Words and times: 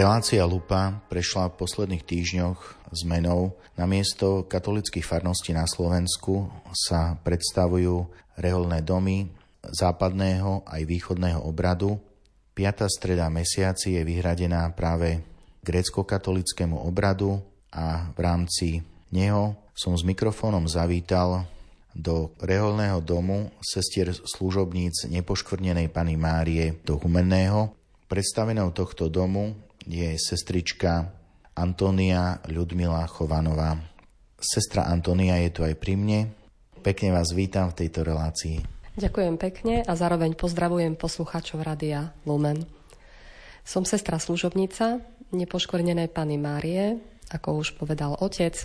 Relácia 0.00 0.40
Lupa 0.48 0.96
prešla 1.12 1.52
v 1.52 1.60
posledných 1.60 2.00
týždňoch 2.08 2.88
zmenou. 3.04 3.52
Namiesto 3.76 4.48
katolických 4.48 5.04
farností 5.04 5.52
na 5.52 5.68
Slovensku 5.68 6.48
sa 6.72 7.20
predstavujú 7.20 8.08
reholné 8.40 8.80
domy 8.80 9.28
západného 9.60 10.64
aj 10.64 10.88
východného 10.88 11.44
obradu. 11.44 12.00
Piatá 12.56 12.88
streda 12.88 13.28
mesiaci 13.28 14.00
je 14.00 14.02
vyhradená 14.08 14.72
práve 14.72 15.20
grécko-katolickému 15.68 16.80
obradu 16.80 17.36
a 17.68 18.08
v 18.16 18.18
rámci 18.24 18.80
neho 19.12 19.52
som 19.76 19.92
s 19.92 20.00
mikrofónom 20.00 20.64
zavítal 20.64 21.44
do 21.92 22.32
reholného 22.40 23.04
domu 23.04 23.52
sestier 23.60 24.16
služobníc 24.16 25.12
nepoškvrnenej 25.12 25.92
Pany 25.92 26.16
Márie 26.16 26.80
do 26.88 26.96
Humenného. 26.96 27.76
Predstavenou 28.08 28.72
tohto 28.72 29.12
domu 29.12 29.68
je 29.86 30.16
sestrička 30.16 31.08
Antonia 31.56 32.40
Ľudmila 32.48 33.04
Chovanová. 33.08 33.76
Sestra 34.40 34.88
Antonia 34.88 35.36
je 35.44 35.50
tu 35.52 35.60
aj 35.64 35.76
pri 35.76 35.94
mne. 35.96 36.20
Pekne 36.80 37.12
vás 37.12 37.32
vítam 37.36 37.68
v 37.68 37.84
tejto 37.84 38.04
relácii. 38.04 38.64
Ďakujem 38.96 39.36
pekne 39.36 39.74
a 39.84 39.92
zároveň 39.96 40.36
pozdravujem 40.36 40.96
poslucháčov 40.96 41.60
Radia 41.60 42.12
Lumen. 42.24 42.64
Som 43.64 43.84
sestra 43.84 44.16
služobnica 44.16 45.00
nepoškvrnenej 45.30 46.10
Pany 46.10 46.40
Márie, 46.40 46.98
ako 47.30 47.62
už 47.62 47.78
povedal 47.78 48.18
otec, 48.18 48.56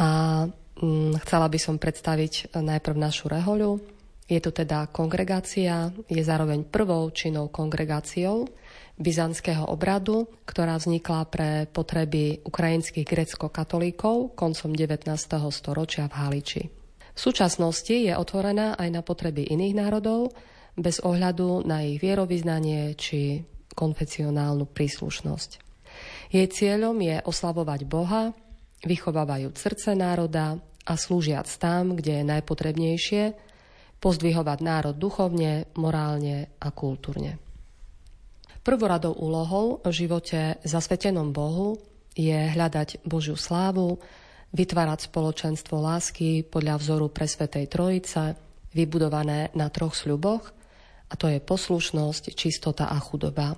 a 0.00 0.42
mm, 0.80 1.20
chcela 1.26 1.46
by 1.50 1.58
som 1.60 1.76
predstaviť 1.76 2.56
najprv 2.56 2.96
našu 2.96 3.28
rehoľu. 3.28 3.82
Je 4.30 4.38
to 4.38 4.54
teda 4.54 4.86
kongregácia, 4.94 5.90
je 6.06 6.22
zároveň 6.22 6.62
prvou 6.62 7.10
činnou 7.10 7.50
kongregáciou 7.50 8.46
byzantského 9.00 9.64
obradu, 9.64 10.28
ktorá 10.44 10.76
vznikla 10.76 11.24
pre 11.32 11.50
potreby 11.72 12.44
ukrajinských 12.44 13.08
grecko-katolíkov 13.08 14.36
koncom 14.36 14.70
19. 14.76 15.08
storočia 15.50 16.06
v 16.06 16.14
Haliči. 16.14 16.62
V 17.16 17.18
súčasnosti 17.18 17.90
je 17.90 18.12
otvorená 18.12 18.76
aj 18.76 18.88
na 18.92 19.00
potreby 19.00 19.48
iných 19.48 19.74
národov, 19.74 20.36
bez 20.76 21.00
ohľadu 21.02 21.66
na 21.66 21.82
ich 21.82 21.98
vierovýznanie 21.98 22.94
či 22.94 23.42
konfesionálnu 23.74 24.68
príslušnosť. 24.68 25.50
Jej 26.30 26.46
cieľom 26.52 26.94
je 27.02 27.18
oslavovať 27.26 27.80
Boha, 27.88 28.30
vychovávajúc 28.86 29.56
srdce 29.58 29.98
národa 29.98 30.60
a 30.86 30.94
slúžiac 30.94 31.48
tam, 31.58 31.98
kde 31.98 32.22
je 32.22 32.30
najpotrebnejšie, 32.30 33.22
pozdvihovať 34.00 34.58
národ 34.64 34.96
duchovne, 34.96 35.68
morálne 35.76 36.48
a 36.62 36.72
kultúrne. 36.72 37.49
Prvoradou 38.60 39.16
úlohou 39.16 39.80
v 39.80 39.88
živote 39.88 40.60
zasvetenom 40.68 41.32
Bohu 41.32 41.80
je 42.12 42.36
hľadať 42.36 43.00
Božiu 43.08 43.32
slávu, 43.32 43.96
vytvárať 44.52 45.08
spoločenstvo 45.08 45.80
lásky 45.80 46.44
podľa 46.44 46.76
vzoru 46.76 47.08
Presvetej 47.08 47.72
Trojice, 47.72 48.36
vybudované 48.76 49.48
na 49.56 49.72
troch 49.72 49.96
sľuboch, 49.96 50.52
a 51.08 51.14
to 51.16 51.32
je 51.32 51.40
poslušnosť, 51.40 52.36
čistota 52.36 52.92
a 52.92 53.00
chudoba. 53.00 53.56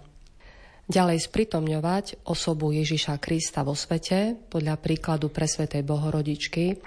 Ďalej 0.87 1.27
spritomňovať 1.27 2.23
osobu 2.31 2.71
Ježiša 2.71 3.19
Krista 3.19 3.67
vo 3.67 3.75
svete 3.75 4.39
podľa 4.39 4.79
príkladu 4.79 5.35
Presvetej 5.35 5.83
Bohorodičky, 5.83 6.79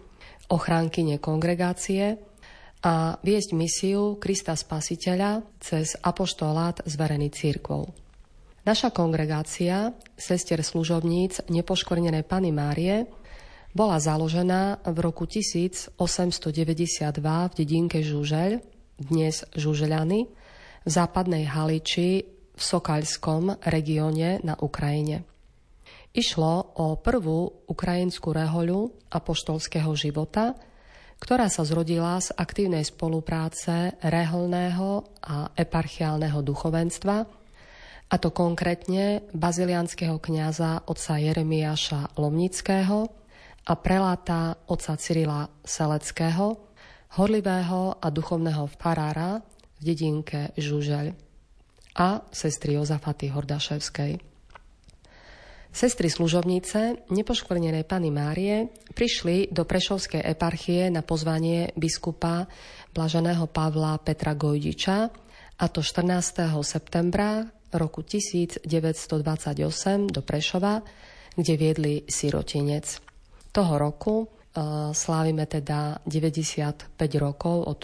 ochránkyne 0.55 1.19
kongregácie 1.19 2.15
a 2.79 3.19
viesť 3.19 3.51
misiu 3.51 4.15
Krista 4.23 4.55
Spasiteľa 4.55 5.43
cez 5.59 5.99
apoštolát 5.99 6.79
zverený 6.87 7.27
církvou. 7.35 8.04
Naša 8.65 8.89
kongregácia, 8.89 9.93
sestier 10.17 10.65
služobníc 10.65 11.45
nepoškvrnenej 11.53 12.25
Pany 12.25 12.49
Márie, 12.49 13.05
bola 13.77 14.01
založená 14.01 14.81
v 14.81 14.97
roku 15.05 15.29
1892 15.29 15.93
v 17.21 17.53
dedinke 17.53 18.01
Žužeľ, 18.01 18.57
dnes 19.05 19.45
Žužeľany, 19.53 20.19
v 20.81 20.89
západnej 20.89 21.45
Haliči 21.45 22.25
v 22.25 22.61
Sokaľskom 22.61 23.53
regióne 23.69 24.41
na 24.41 24.57
Ukrajine. 24.57 25.29
Išlo 26.17 26.73
o 26.81 26.97
prvú 26.97 27.69
ukrajinskú 27.69 28.33
rehoľu 28.33 29.13
apoštolského 29.13 29.93
života, 29.93 30.57
ktorá 31.21 31.53
sa 31.53 31.61
zrodila 31.69 32.17
z 32.17 32.33
aktívnej 32.33 32.81
spolupráce 32.81 33.93
reholného 34.01 35.05
a 35.21 35.53
eparchiálneho 35.53 36.41
duchovenstva 36.41 37.44
a 38.15 38.21
to 38.21 38.31
konkrétne 38.31 39.27
bazilianského 39.35 40.15
kňaza 40.23 40.87
otca 40.87 41.19
Jeremiáša 41.19 42.15
Lomnického 42.15 43.11
a 43.67 43.73
preláta 43.75 44.55
otca 44.71 44.95
Cyrila 44.95 45.51
Seleckého, 45.67 46.55
horlivého 47.19 47.99
a 47.99 48.07
duchovného 48.07 48.71
farára 48.79 49.43
v 49.75 49.81
dedinke 49.83 50.55
Žužeľ 50.55 51.11
a 51.99 52.23
sestry 52.31 52.79
Jozafaty 52.79 53.35
Hordaševskej. 53.35 54.23
Sestry 55.75 56.07
služobnice 56.07 57.11
nepoškvrnenej 57.11 57.83
Pany 57.83 58.15
Márie 58.15 58.71
prišli 58.95 59.51
do 59.51 59.67
Prešovskej 59.67 60.23
eparchie 60.23 60.87
na 60.87 61.03
pozvanie 61.03 61.75
biskupa 61.75 62.47
blaženého 62.95 63.43
Pavla 63.51 63.99
Petra 63.99 64.39
Gojdiča, 64.39 65.11
a 65.55 65.65
to 65.71 65.79
14. 65.79 66.51
septembra 66.63 67.47
roku 67.75 68.01
1928 68.01 68.65
do 70.09 70.21
Prešova, 70.23 70.81
kde 71.35 71.53
viedli 71.59 71.93
sirotinec. 72.07 72.99
Toho 73.51 73.73
roku 73.79 74.15
uh, 74.23 74.27
slávime 74.91 75.47
teda 75.47 76.03
95 76.07 76.95
rokov 77.19 77.57
od 77.67 77.81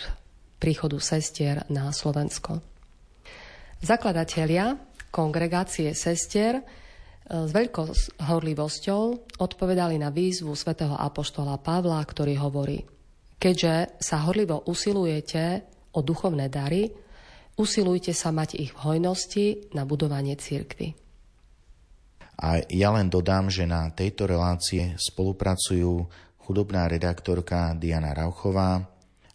príchodu 0.60 1.00
sestier 1.00 1.64
na 1.72 1.92
Slovensko. 1.92 2.60
Zakladatelia 3.82 4.78
kongregácie 5.12 5.92
sestier 5.96 6.60
uh, 6.60 6.64
s 7.48 7.52
veľkou 7.52 7.88
horlivosťou 8.24 9.02
odpovedali 9.40 10.00
na 10.00 10.12
výzvu 10.12 10.56
svätého 10.56 10.96
Apoštola 10.96 11.60
Pavla, 11.60 12.00
ktorý 12.04 12.40
hovorí 12.40 12.80
Keďže 13.42 13.98
sa 13.98 14.22
horlivo 14.30 14.70
usilujete 14.70 15.66
o 15.98 16.06
duchovné 16.06 16.46
dary, 16.46 16.94
Usilujte 17.60 18.16
sa 18.16 18.32
mať 18.32 18.58
ich 18.58 18.72
v 18.72 18.82
hojnosti 18.84 19.46
na 19.76 19.84
budovanie 19.84 20.36
cirkvy. 20.40 20.96
A 22.42 22.58
ja 22.74 22.90
len 22.90 23.06
dodám, 23.12 23.54
že 23.54 23.70
na 23.70 23.92
tejto 23.94 24.26
relácie 24.26 24.98
spolupracujú 24.98 26.10
hudobná 26.50 26.90
redaktorka 26.90 27.78
Diana 27.78 28.18
Rauchová 28.18 28.82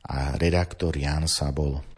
a 0.06 0.34
redaktor 0.34 0.96
Jan 0.98 1.30
Sabol. 1.30 1.95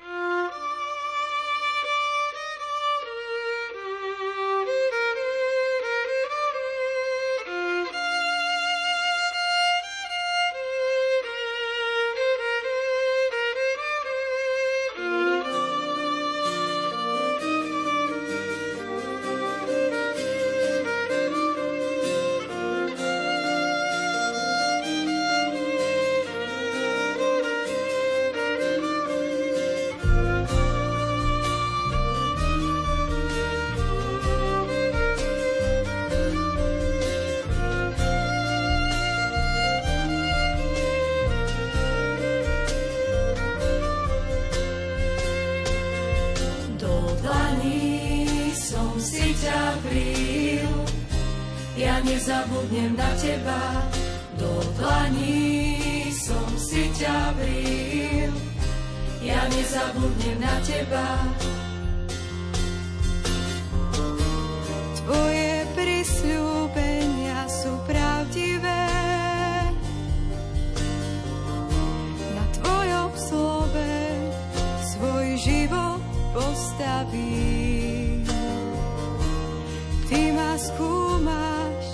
skúmaš 80.68 81.86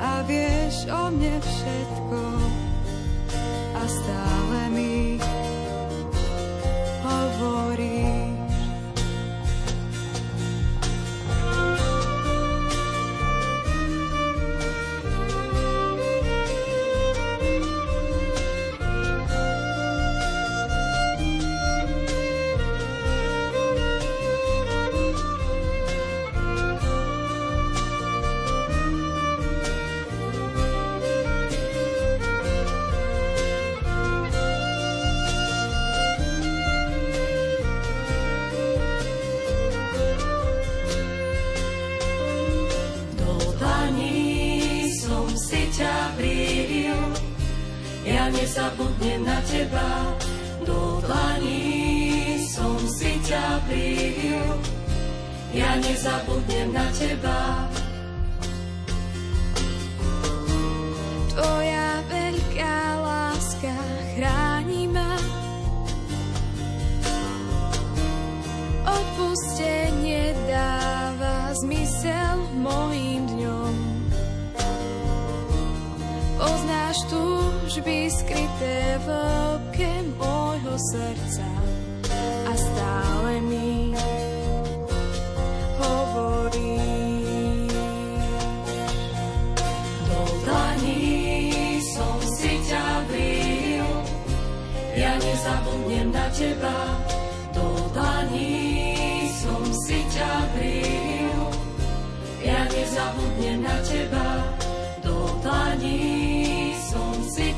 a 0.00 0.24
vieš 0.24 0.88
o 0.88 1.12
mne 1.12 1.36
všetko. 1.42 2.20
A 3.74 3.82
stále 3.84 4.60
mi 4.72 4.93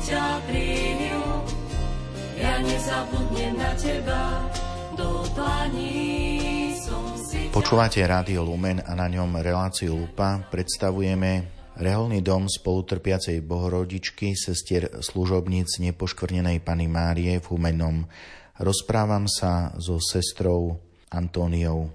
ťa 0.07 0.25
vril. 0.47 1.23
Ja 2.39 2.63
nezabudnem 2.63 3.59
na 3.59 3.71
teba, 3.75 4.47
do 4.95 5.27
dlaní 5.35 6.71
som 6.79 7.03
si 7.19 7.51
Počúvate 7.51 7.99
Rádio 8.07 8.47
Lumen 8.47 8.79
a 8.79 8.95
na 8.95 9.11
ňom 9.11 9.35
reláciu 9.43 9.99
Lupa 9.99 10.39
predstavujeme 10.47 11.51
reholný 11.75 12.23
dom 12.23 12.47
spolutrpiacej 12.47 13.43
bohorodičky 13.43 14.31
sestier 14.31 14.87
služobníc 15.03 15.83
nepoškvrnenej 15.83 16.63
Pany 16.63 16.87
Márie 16.87 17.43
v 17.43 17.45
Humennom. 17.51 18.07
Rozprávam 18.63 19.27
sa 19.27 19.75
so 19.75 19.99
sestrou 19.99 20.79
Antóniou. 21.11 21.91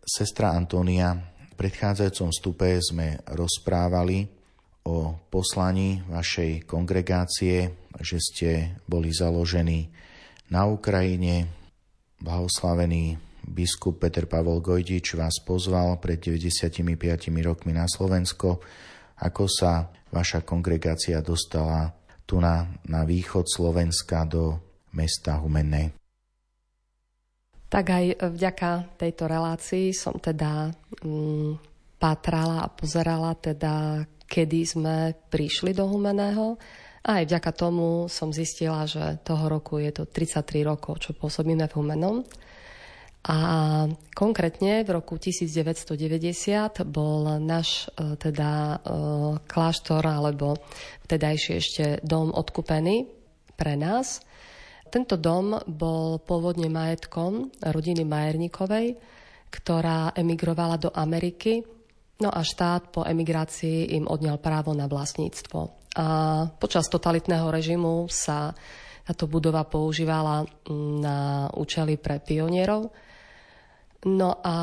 Sestra 0.00 0.56
Antónia, 0.56 1.12
v 1.52 1.54
predchádzajúcom 1.60 2.30
stupe 2.32 2.80
sme 2.80 3.20
rozprávali 3.28 4.37
o 4.88 5.20
poslaní 5.28 6.00
vašej 6.08 6.64
kongregácie, 6.64 7.76
že 8.00 8.16
ste 8.16 8.50
boli 8.88 9.12
založení 9.12 9.92
na 10.48 10.64
Ukrajine, 10.64 11.44
blahoslavený 12.24 13.20
biskup 13.44 14.00
Peter 14.00 14.24
Pavol 14.24 14.64
Gojdič 14.64 15.12
vás 15.12 15.44
pozval 15.44 16.00
pred 16.00 16.16
95 16.20 16.80
rokmi 17.44 17.76
na 17.76 17.84
Slovensko, 17.84 18.60
ako 19.20 19.44
sa 19.44 19.92
vaša 20.08 20.40
kongregácia 20.44 21.20
dostala 21.20 21.92
tu 22.28 22.40
na, 22.40 22.64
na 22.88 23.04
východ 23.04 23.44
Slovenska 23.48 24.24
do 24.28 24.56
mesta 24.96 25.40
Humenné. 25.40 25.96
Tak 27.68 27.84
aj 27.84 28.04
vďaka 28.32 28.96
tejto 28.96 29.28
relácii 29.28 29.92
som 29.92 30.16
teda 30.16 30.72
mm, 31.04 31.60
pátrala 32.00 32.64
a 32.64 32.72
pozerala 32.72 33.36
teda, 33.36 34.04
kedy 34.28 34.60
sme 34.68 34.96
prišli 35.32 35.72
do 35.72 35.88
Humeného. 35.88 36.60
A 37.08 37.24
aj 37.24 37.32
vďaka 37.32 37.50
tomu 37.56 38.04
som 38.12 38.28
zistila, 38.28 38.84
že 38.84 39.16
toho 39.24 39.48
roku 39.48 39.80
je 39.80 39.88
to 39.90 40.04
33 40.04 40.68
rokov, 40.68 41.00
čo 41.00 41.16
pôsobíme 41.16 41.64
v 41.64 41.76
Humenom. 41.80 42.20
A 43.28 43.38
konkrétne 44.14 44.86
v 44.86 44.90
roku 44.94 45.18
1990 45.18 46.86
bol 46.86 47.40
náš 47.42 47.90
e, 47.92 48.14
teda 48.14 48.50
e, 48.50 48.76
kláštor 49.42 50.06
alebo 50.06 50.54
vtedajšie 51.08 51.54
ešte 51.58 51.84
dom 52.06 52.30
odkupený 52.30 53.10
pre 53.58 53.74
nás. 53.74 54.22
Tento 54.88 55.20
dom 55.20 55.60
bol 55.66 56.22
pôvodne 56.22 56.70
majetkom 56.72 57.52
rodiny 57.60 58.06
Majerníkovej, 58.08 58.96
ktorá 59.52 60.16
emigrovala 60.16 60.80
do 60.80 60.88
Ameriky, 60.94 61.60
no 62.18 62.28
a 62.30 62.40
štát 62.42 62.90
po 62.90 63.06
emigrácii 63.06 63.94
im 63.94 64.04
odňal 64.10 64.42
právo 64.42 64.74
na 64.74 64.90
vlastníctvo. 64.90 65.58
A 65.98 66.06
počas 66.58 66.90
totalitného 66.90 67.50
režimu 67.50 68.06
sa 68.10 68.54
táto 69.08 69.24
budova 69.24 69.64
používala 69.64 70.44
na 71.00 71.48
účely 71.56 71.96
pre 71.96 72.20
pionierov. 72.20 72.92
No 74.04 74.38
a 74.44 74.54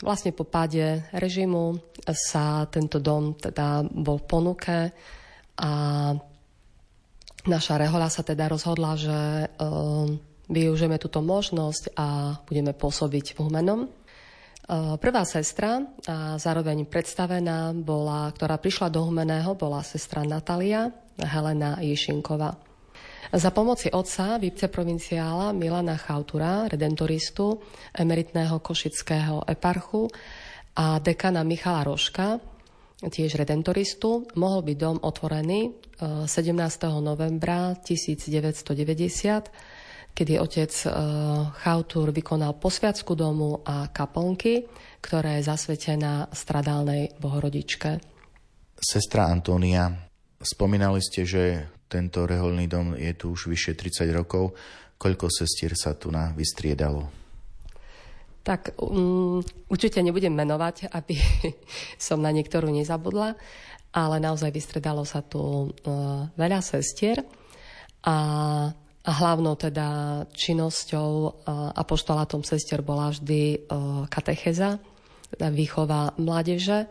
vlastne 0.00 0.30
po 0.30 0.46
páde 0.46 1.04
režimu 1.10 1.76
sa 2.06 2.64
tento 2.70 3.02
dom 3.02 3.34
teda 3.36 3.84
bol 3.84 4.22
v 4.22 4.28
ponuke 4.30 4.78
a 5.60 5.70
naša 7.44 7.74
rehoľa 7.76 8.08
sa 8.08 8.22
teda 8.24 8.48
rozhodla, 8.48 8.96
že 8.96 9.18
uh, 9.58 10.06
využijeme 10.48 10.96
túto 10.96 11.20
možnosť 11.20 11.92
a 11.98 12.40
budeme 12.46 12.72
pôsobiť 12.72 13.36
v 13.36 13.38
Humenom. 13.42 13.80
Prvá 15.02 15.26
sestra 15.26 15.82
a 16.06 16.38
zároveň 16.38 16.86
predstavená 16.86 17.74
bola, 17.74 18.30
ktorá 18.30 18.54
prišla 18.54 18.86
do 18.86 19.02
Humeného, 19.02 19.58
bola 19.58 19.82
sestra 19.82 20.22
Natalia 20.22 20.94
Helena 21.18 21.82
Jišinková. 21.82 22.54
Za 23.34 23.50
pomoci 23.50 23.90
otca, 23.90 24.38
viceprovinciála 24.38 25.50
Milana 25.58 25.98
Chautura, 25.98 26.70
redentoristu, 26.70 27.58
emeritného 27.98 28.62
košického 28.62 29.42
eparchu 29.50 30.06
a 30.78 31.02
dekana 31.02 31.42
Michala 31.42 31.90
Roška, 31.90 32.38
tiež 33.02 33.42
redentoristu, 33.42 34.30
mohol 34.38 34.62
byť 34.62 34.76
dom 34.78 35.02
otvorený 35.02 35.74
17. 36.30 36.30
novembra 37.02 37.74
1990, 37.74 38.70
kedy 40.20 40.36
otec 40.36 40.68
e, 40.68 40.88
Chautur 41.64 42.12
vykonal 42.12 42.60
posviacku 42.60 43.16
domu 43.16 43.64
a 43.64 43.88
kaplnky, 43.88 44.68
ktorá 45.00 45.40
je 45.40 45.48
zasvetená 45.48 46.28
stradálnej 46.28 47.16
bohorodičke. 47.16 47.96
Sestra 48.76 49.32
Antónia, 49.32 49.88
spomínali 50.36 51.00
ste, 51.00 51.24
že 51.24 51.42
tento 51.88 52.28
reholný 52.28 52.68
dom 52.68 52.92
je 53.00 53.16
tu 53.16 53.32
už 53.32 53.48
vyše 53.48 53.72
30 53.72 54.12
rokov. 54.12 54.52
Koľko 55.00 55.32
sestier 55.32 55.72
sa 55.72 55.96
tu 55.96 56.12
na 56.12 56.36
vystriedalo? 56.36 57.08
Tak 58.44 58.76
um, 58.76 59.40
určite 59.72 60.04
nebudem 60.04 60.36
menovať, 60.36 60.92
aby 60.92 61.16
som 61.96 62.20
na 62.20 62.28
niektorú 62.28 62.68
nezabudla, 62.68 63.40
ale 63.96 64.16
naozaj 64.20 64.52
vystredalo 64.52 65.08
sa 65.08 65.24
tu 65.24 65.40
uh, 65.40 66.28
veľa 66.36 66.60
sestier 66.60 67.24
a 68.04 68.16
hlavnou 69.10 69.58
teda 69.58 70.22
činnosťou 70.30 71.10
uh, 71.10 71.30
a 71.74 71.82
poštolátom 71.82 72.46
sestier 72.46 72.82
bola 72.82 73.10
vždy 73.10 73.42
uh, 73.42 74.06
katecheza, 74.06 74.78
teda 75.34 75.48
výchova 75.50 76.14
mládeže 76.18 76.86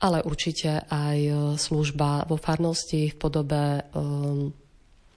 ale 0.00 0.20
určite 0.20 0.84
aj 0.92 1.18
e, 1.24 1.32
služba 1.56 2.28
vo 2.28 2.36
farnosti 2.36 3.08
v 3.12 3.16
podobe 3.16 3.80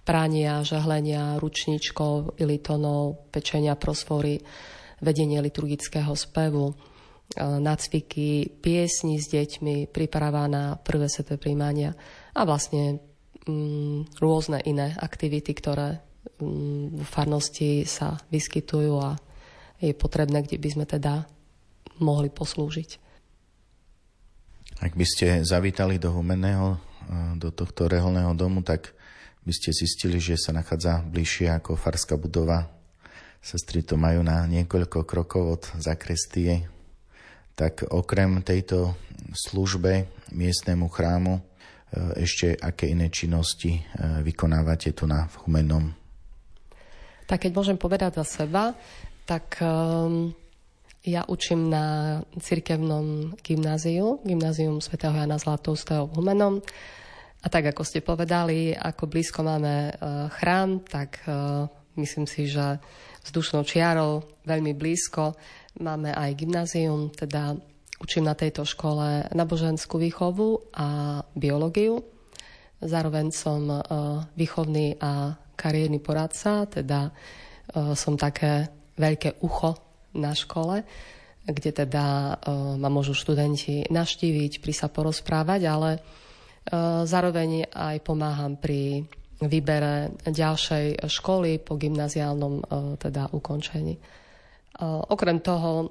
prania, 0.08 0.66
žehlenia, 0.66 1.38
ručničkov, 1.38 2.40
ilitonov, 2.42 3.30
pečenia 3.30 3.76
prosfory, 3.76 4.42
vedenie 5.04 5.44
liturgického 5.44 6.16
spevu, 6.16 6.72
e, 6.72 6.76
nacviky, 7.44 8.58
piesni 8.64 9.20
s 9.20 9.28
deťmi, 9.30 9.92
príprava 9.92 10.48
na 10.48 10.80
prvé 10.80 11.12
sveté 11.12 11.36
príjmania 11.36 11.94
a 12.34 12.42
vlastne 12.48 13.04
mm, 13.46 14.18
rôzne 14.18 14.64
iné 14.64 14.96
aktivity, 14.96 15.52
ktoré 15.54 16.00
v 16.40 17.04
farnosti 17.04 17.84
sa 17.84 18.20
vyskytujú 18.32 18.94
a 19.00 19.20
je 19.80 19.96
potrebné, 19.96 20.44
kde 20.44 20.60
by 20.60 20.70
sme 20.76 20.86
teda 20.88 21.28
mohli 22.00 22.32
poslúžiť. 22.32 23.00
Ak 24.80 24.96
by 24.96 25.06
ste 25.08 25.44
zavítali 25.44 26.00
do 26.00 26.16
Humenného, 26.16 26.80
do 27.36 27.52
tohto 27.52 27.92
reholného 27.92 28.32
domu, 28.32 28.64
tak 28.64 28.96
by 29.44 29.52
ste 29.52 29.76
zistili, 29.76 30.22
že 30.22 30.40
sa 30.40 30.56
nachádza 30.56 31.04
bližšie 31.04 31.52
ako 31.52 31.76
farská 31.76 32.16
budova. 32.16 32.70
Sestry 33.40 33.84
to 33.84 33.96
majú 33.96 34.24
na 34.24 34.44
niekoľko 34.48 35.08
krokov 35.08 35.44
od 35.48 35.64
zakrestie. 35.80 36.68
Tak 37.56 37.92
okrem 37.92 38.40
tejto 38.44 38.96
službe 39.32 40.08
miestnemu 40.32 40.88
chrámu 40.88 41.40
e, 41.40 41.42
ešte 42.24 42.56
aké 42.56 42.92
iné 42.92 43.12
činnosti 43.12 43.80
e, 43.80 43.82
vykonávate 44.24 44.96
tu 44.96 45.08
na 45.08 45.28
Humennom? 45.44 45.92
Tak 47.30 47.46
keď 47.46 47.52
môžem 47.54 47.78
povedať 47.78 48.18
za 48.18 48.26
seba, 48.26 48.74
tak 49.30 49.62
um, 49.62 50.34
ja 51.06 51.22
učím 51.30 51.70
na 51.70 52.18
cirkevnom 52.42 53.38
gymnáziu, 53.46 54.18
gymnázium 54.26 54.82
svätého 54.82 55.14
Jana 55.14 55.38
Zlatovského 55.38 56.10
v 56.10 56.18
Humenom. 56.18 56.58
A 57.40 57.48
tak, 57.54 57.70
ako 57.70 57.86
ste 57.86 58.02
povedali, 58.02 58.74
ako 58.74 59.06
blízko 59.06 59.46
máme 59.46 59.94
uh, 59.94 60.26
chrám, 60.42 60.82
tak 60.90 61.22
uh, 61.30 61.70
myslím 62.02 62.26
si, 62.26 62.50
že 62.50 62.82
vzdušnou 63.30 63.62
čiarou 63.62 64.26
veľmi 64.50 64.74
blízko 64.74 65.38
máme 65.86 66.10
aj 66.10 66.34
gymnázium, 66.34 67.14
teda 67.14 67.54
učím 68.02 68.26
na 68.26 68.34
tejto 68.34 68.66
škole 68.66 69.30
naboženskú 69.38 70.02
výchovu 70.02 70.74
a 70.74 71.22
biológiu. 71.38 72.02
Zároveň 72.82 73.30
som 73.30 73.70
uh, 73.70 73.80
výchovný 74.34 74.98
a 74.98 75.38
kariérny 75.60 76.00
poradca, 76.00 76.64
teda 76.64 77.12
som 77.94 78.16
také 78.16 78.72
veľké 78.96 79.44
ucho 79.44 79.76
na 80.16 80.32
škole, 80.34 80.82
kde 81.46 81.72
teda 81.86 82.36
uh, 82.36 82.74
ma 82.78 82.90
môžu 82.90 83.14
študenti 83.14 83.86
naštíviť, 83.90 84.62
pri 84.62 84.74
sa 84.74 84.90
porozprávať, 84.90 85.62
ale 85.70 85.90
uh, 85.98 87.06
zároveň 87.06 87.70
aj 87.70 87.96
pomáham 88.02 88.58
pri 88.58 89.06
výbere 89.40 90.20
ďalšej 90.28 91.08
školy 91.08 91.64
po 91.64 91.80
gymnaziálnom 91.80 92.60
teda 93.00 93.32
ukončení. 93.32 93.96
Okrem 94.84 95.40
toho 95.40 95.88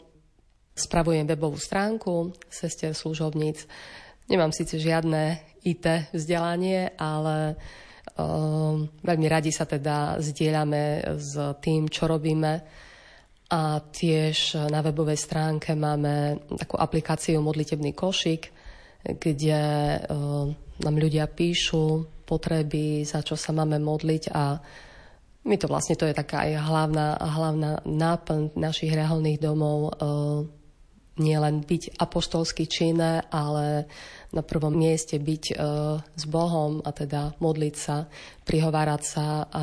spravujem 0.76 1.25
webovú 1.25 1.56
stránku 1.56 2.37
sestier 2.52 2.92
služobníc. 2.92 3.64
Nemám 4.28 4.52
síce 4.52 4.76
žiadne 4.76 5.40
IT 5.64 6.12
vzdelanie, 6.12 6.92
ale 7.00 7.56
veľmi 8.98 9.26
radi 9.30 9.54
sa 9.54 9.64
teda 9.64 10.18
zdieľame 10.18 11.14
s 11.18 11.38
tým, 11.62 11.87
čo 11.87 12.10
robíme. 12.10 12.52
A 13.48 13.80
tiež 13.80 14.68
na 14.68 14.84
webovej 14.84 15.16
stránke 15.16 15.72
máme 15.72 16.44
takú 16.52 16.76
aplikáciu 16.76 17.40
Modlitebný 17.40 17.96
košík, 17.96 18.52
kde 19.16 19.60
uh, 19.96 20.50
nám 20.84 20.96
ľudia 21.00 21.30
píšu 21.30 22.04
potreby, 22.28 23.08
za 23.08 23.25
čo 23.25 23.40
sa 23.40 23.56
máme 23.56 23.80
modliť 23.80 24.22
a 24.37 24.60
my 25.48 25.56
to 25.56 25.64
vlastne, 25.64 25.96
to 25.96 26.04
je 26.04 26.12
taká 26.12 26.44
aj 26.44 26.60
hlavná, 26.60 27.16
hlavná 27.16 27.80
náplň 27.88 28.52
našich 28.52 28.92
reholných 28.92 29.40
domov, 29.40 29.96
uh, 29.96 30.44
nielen 31.18 31.66
byť 31.66 32.00
apoštolský 32.00 32.64
činné, 32.66 33.26
ale 33.30 33.87
na 34.28 34.44
prvom 34.44 34.72
mieste 34.72 35.16
byť 35.16 35.44
uh, 35.52 35.56
s 36.04 36.25
Bohom 36.28 36.84
a 36.84 36.90
teda 36.92 37.38
modliť 37.40 37.75
sa, 37.75 38.04
prihovárať 38.44 39.02
sa 39.02 39.26
a 39.48 39.62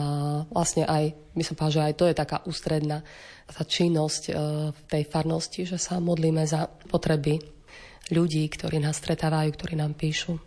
vlastne 0.49 0.89
aj, 0.89 1.13
my 1.37 1.43
som 1.45 1.53
povedal, 1.53 1.73
že 1.73 1.85
aj 1.85 1.95
to 1.97 2.05
je 2.09 2.15
taká 2.15 2.37
ústredná 2.49 3.05
tá 3.45 3.61
činnosť 3.61 4.23
e, 4.29 4.31
v 4.73 4.79
tej 4.89 5.03
farnosti, 5.05 5.69
že 5.69 5.77
sa 5.77 6.01
modlíme 6.01 6.41
za 6.49 6.65
potreby 6.89 7.37
ľudí, 8.09 8.45
ktorí 8.49 8.81
nás 8.81 8.97
stretávajú, 8.97 9.49
ktorí 9.53 9.73
nám 9.77 9.93
píšu. 9.93 10.37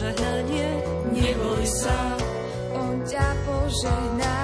Požehnanie 0.00 0.80
neboj 1.12 1.60
sa, 1.68 2.16
on 2.72 3.04
ťa 3.04 3.28
požehná. 3.44 4.40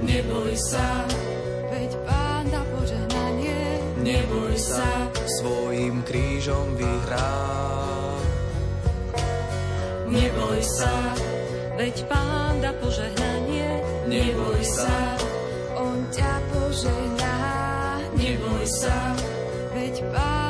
Neboj 0.00 0.56
sa, 0.56 1.04
veď 1.68 1.92
Pán 2.08 2.48
dá 2.48 2.64
požehnanie. 2.72 3.84
Neboj 4.00 4.56
sa, 4.56 5.12
svojim 5.44 6.00
krížom 6.08 6.72
vyhrá. 6.80 7.36
Neboj 10.08 10.60
sa, 10.64 11.12
veď 11.76 11.96
Pán 12.08 12.56
dá 12.64 12.72
požehnanie. 12.80 13.84
Neboj 14.08 14.60
sa, 14.64 15.20
on 15.76 16.00
ťa 16.16 16.32
požehná. 16.48 17.36
Neboj 18.16 18.64
sa, 18.64 18.96
veď 19.76 20.00
Pán 20.16 20.47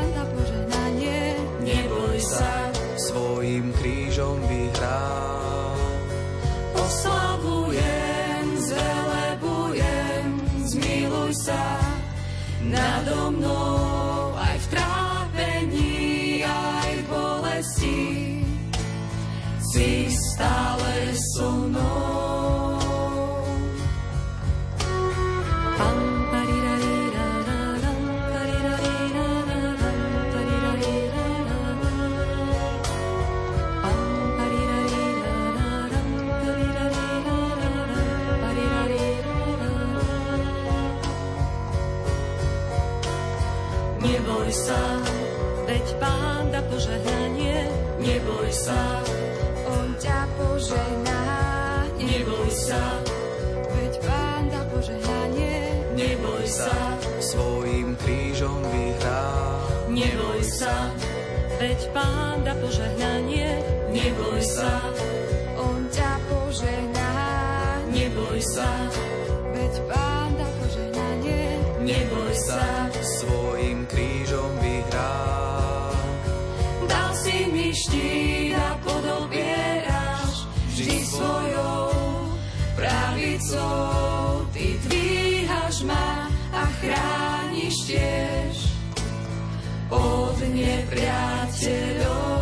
nepriateľov. 90.65 92.38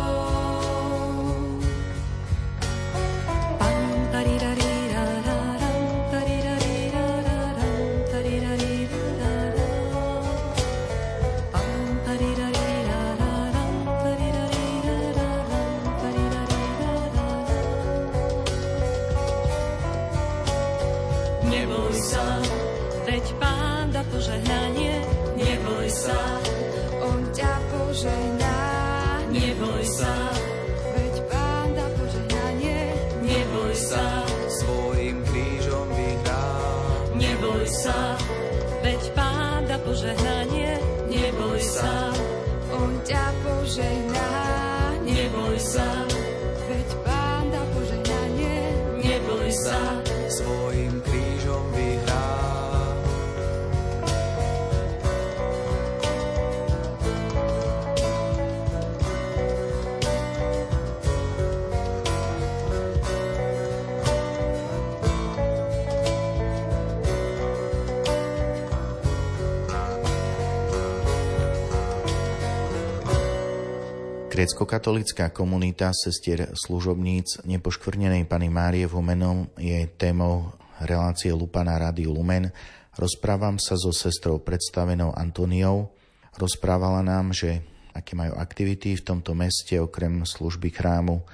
Grécko-katolická 74.37 75.33
komunita 75.33 75.89
sestier 75.89 76.53
služobníc 76.53 77.41
nepoškvrnenej 77.49 78.29
Pany 78.29 78.53
Márie 78.53 78.85
v 78.85 78.93
Humenom 78.93 79.49
je 79.57 79.89
témou 79.97 80.53
relácie 80.77 81.33
Lupana 81.33 81.73
Rádiu 81.73 82.13
Lumen. 82.13 82.53
Rozprávam 82.93 83.57
sa 83.57 83.73
so 83.73 83.89
sestrou 83.89 84.37
predstavenou 84.37 85.09
Antoniou. 85.17 85.89
Rozprávala 86.37 87.01
nám, 87.01 87.33
že 87.33 87.65
aké 87.97 88.13
majú 88.13 88.37
aktivity 88.37 88.93
v 88.93 89.01
tomto 89.01 89.33
meste 89.33 89.73
okrem 89.81 90.21
služby 90.21 90.69
chrámu. 90.69 91.25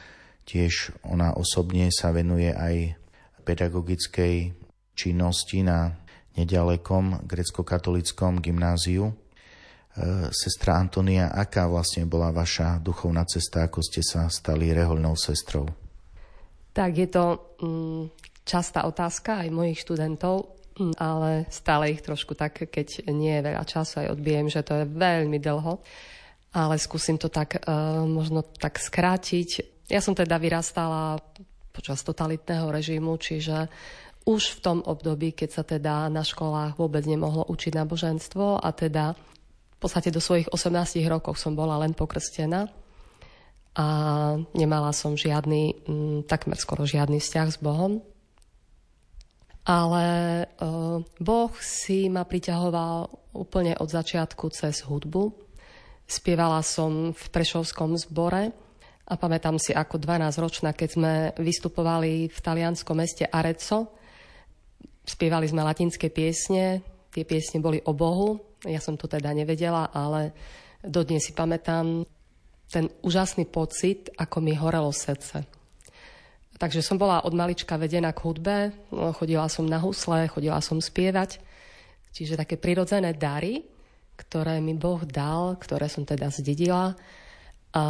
Tiež 0.47 0.95
ona 1.03 1.35
osobne 1.35 1.91
sa 1.91 2.15
venuje 2.15 2.55
aj 2.55 2.95
pedagogickej 3.43 4.55
činnosti 4.95 5.59
na 5.59 5.91
nedalekom 6.39 7.27
grecko-katolickom 7.27 8.39
gymnáziu 8.39 9.11
Sestra 10.33 10.81
Antonia, 10.81 11.29
aká 11.29 11.69
vlastne 11.69 12.09
bola 12.09 12.33
vaša 12.33 12.81
duchovná 12.81 13.29
cesta, 13.29 13.69
ako 13.69 13.79
ste 13.85 14.01
sa 14.01 14.25
stali 14.25 14.73
reholnou 14.73 15.13
sestrou? 15.13 15.69
Tak 16.73 16.91
je 16.97 17.07
to 17.13 17.25
mm, 17.61 18.03
častá 18.41 18.89
otázka 18.89 19.45
aj 19.45 19.53
mojich 19.53 19.85
študentov, 19.85 20.49
mm, 20.81 20.97
ale 20.97 21.45
stále 21.53 21.93
ich 21.93 22.01
trošku 22.01 22.33
tak, 22.33 22.65
keď 22.73 23.05
nie 23.13 23.37
je 23.37 23.45
veľa 23.45 23.63
času, 23.69 24.01
aj 24.01 24.17
odbijem, 24.17 24.49
že 24.49 24.65
to 24.65 24.81
je 24.81 24.85
veľmi 24.89 25.37
dlho. 25.37 25.77
Ale 26.53 26.77
skúsim 26.81 27.21
to 27.21 27.29
tak 27.29 27.61
uh, 27.61 28.01
možno 28.05 28.41
tak 28.41 28.81
skrátiť. 28.81 29.49
Ja 29.89 30.01
som 30.01 30.17
teda 30.17 30.37
vyrastala 30.41 31.21
počas 31.69 32.01
totalitného 32.05 32.69
režimu, 32.69 33.17
čiže 33.17 33.69
už 34.25 34.57
v 34.57 34.59
tom 34.61 34.77
období, 34.85 35.33
keď 35.37 35.49
sa 35.49 35.63
teda 35.65 36.09
na 36.09 36.21
školách 36.21 36.77
vôbec 36.77 37.05
nemohlo 37.05 37.45
učiť 37.49 37.73
náboženstvo 37.73 38.61
a 38.61 38.69
teda 38.73 39.17
podstate 39.83 40.09
do 40.09 40.23
svojich 40.23 40.47
18 40.47 41.03
rokov 41.11 41.35
som 41.35 41.53
bola 41.53 41.75
len 41.83 41.91
pokrstená 41.91 42.71
a 43.73 43.87
nemala 44.53 44.93
som 44.93 45.17
žiadny, 45.17 45.83
m, 45.89 46.21
takmer 46.29 46.55
skoro 46.55 46.85
žiadny 46.85 47.17
vzťah 47.17 47.47
s 47.49 47.57
Bohom. 47.57 47.99
Ale 49.63 50.05
uh, 50.59 50.99
Boh 51.23 51.53
si 51.63 52.11
ma 52.11 52.27
priťahoval 52.27 53.07
úplne 53.31 53.73
od 53.79 53.87
začiatku 53.87 54.51
cez 54.51 54.83
hudbu. 54.83 55.31
Spievala 56.03 56.59
som 56.61 57.15
v 57.15 57.25
Prešovskom 57.31 57.95
zbore 57.95 58.51
a 59.07 59.13
pamätám 59.15 59.55
si 59.55 59.71
ako 59.71 60.03
12-ročná, 60.03 60.75
keď 60.75 60.89
sme 60.91 61.13
vystupovali 61.39 62.27
v 62.27 62.39
talianskom 62.43 62.99
meste 62.99 63.23
Arezzo. 63.23 63.87
Spievali 65.07 65.47
sme 65.47 65.63
latinské 65.63 66.11
piesne, 66.11 66.83
tie 67.15 67.23
piesne 67.23 67.63
boli 67.63 67.79
o 67.87 67.95
Bohu. 67.95 68.52
Ja 68.63 68.79
som 68.79 68.95
to 68.95 69.11
teda 69.11 69.31
nevedela, 69.35 69.91
ale 69.91 70.31
dodnes 70.83 71.27
si 71.27 71.35
pamätám 71.35 72.07
ten 72.71 72.89
úžasný 73.05 73.45
pocit, 73.45 74.09
ako 74.17 74.41
mi 74.41 74.55
horelo 74.55 74.89
srdce. 74.89 75.45
Takže 76.57 76.85
som 76.85 76.95
bola 76.95 77.25
od 77.27 77.33
malička 77.35 77.75
vedená 77.75 78.15
k 78.15 78.23
hudbe, 78.23 78.55
chodila 79.19 79.49
som 79.51 79.67
na 79.67 79.81
husle, 79.81 80.31
chodila 80.31 80.63
som 80.63 80.79
spievať. 80.79 81.41
Čiže 82.13 82.39
také 82.39 82.61
prirodzené 82.61 83.17
dary, 83.17 83.65
ktoré 84.13 84.61
mi 84.61 84.77
Boh 84.77 85.01
dal, 85.01 85.57
ktoré 85.57 85.89
som 85.89 86.05
teda 86.05 86.29
zdedila. 86.29 86.93
A 87.73 87.83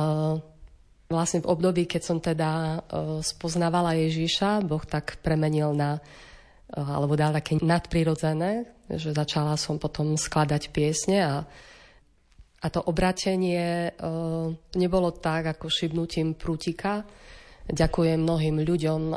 vlastne 1.11 1.43
v 1.43 1.49
období, 1.51 1.83
keď 1.85 2.01
som 2.01 2.17
teda 2.23 2.49
e, 2.49 2.77
spoznávala 3.19 3.99
Ježíša, 3.99 4.63
Boh 4.63 4.81
tak 4.87 5.19
premenil 5.19 5.75
na, 5.75 5.99
alebo 6.73 7.13
dal 7.13 7.37
také 7.37 7.61
nadprirodzené, 7.61 8.65
že 8.89 9.13
začala 9.13 9.53
som 9.55 9.77
potom 9.77 10.17
skladať 10.17 10.73
piesne 10.73 11.19
a 11.21 11.35
a 12.63 12.71
to 12.71 12.79
obratenie 12.79 13.91
e, 13.91 14.01
nebolo 14.79 15.11
tak, 15.11 15.51
ako 15.51 15.67
šibnutím 15.67 16.31
prútika. 16.31 17.03
Ďakujem 17.67 18.23
mnohým 18.23 18.63
ľuďom, 18.63 19.01
e, 19.11 19.15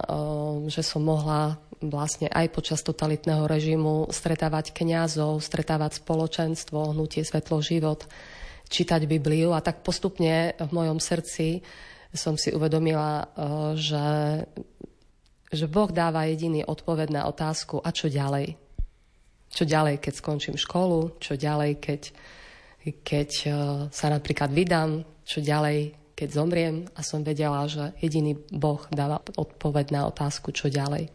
že 0.66 0.82
som 0.82 1.06
mohla 1.06 1.54
vlastne 1.78 2.26
aj 2.26 2.50
počas 2.50 2.82
totalitného 2.82 3.46
režimu 3.46 4.10
stretávať 4.10 4.74
kňazov, 4.74 5.38
stretávať 5.38 6.02
spoločenstvo, 6.02 6.90
hnutie 6.90 7.22
Svetlo 7.22 7.62
život, 7.62 8.10
čítať 8.66 9.06
Bibliu 9.06 9.54
a 9.54 9.62
tak 9.62 9.86
postupne 9.86 10.58
v 10.58 10.70
mojom 10.74 10.98
srdci 10.98 11.62
som 12.10 12.34
si 12.34 12.50
uvedomila, 12.50 13.22
e, 13.22 13.24
že, 13.78 14.06
že 15.52 15.70
Boh 15.70 15.90
dáva 15.90 16.26
jediný 16.26 16.66
odpoveď 16.66 17.08
na 17.14 17.22
otázku 17.30 17.78
a 17.82 17.94
čo 17.94 18.10
ďalej? 18.10 18.58
Čo 19.50 19.64
ďalej, 19.64 20.02
keď 20.02 20.14
skončím 20.18 20.56
školu? 20.58 21.18
Čo 21.22 21.38
ďalej, 21.38 21.78
keď 21.78 22.00
keď 22.92 23.30
e, 23.42 23.50
sa 23.90 24.06
napríklad 24.06 24.54
vydám, 24.54 25.02
čo 25.26 25.42
ďalej, 25.42 25.96
keď 26.14 26.28
zomriem 26.30 26.76
a 26.94 27.02
som 27.02 27.26
vedela, 27.26 27.66
že 27.66 27.92
jediný 27.98 28.38
Boh 28.54 28.80
dáva 28.94 29.20
odpoveď 29.34 29.90
na 29.90 30.06
otázku, 30.06 30.54
čo 30.54 30.70
ďalej. 30.70 31.10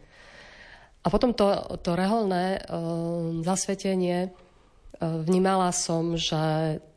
A 1.02 1.08
potom 1.10 1.34
to, 1.34 1.50
to 1.82 1.98
reholné 1.98 2.62
uh, 2.62 3.41
zasvetenie 3.41 4.30
uh, 4.30 5.17
vnímala 5.26 5.74
som, 5.74 6.13
že 6.13 6.38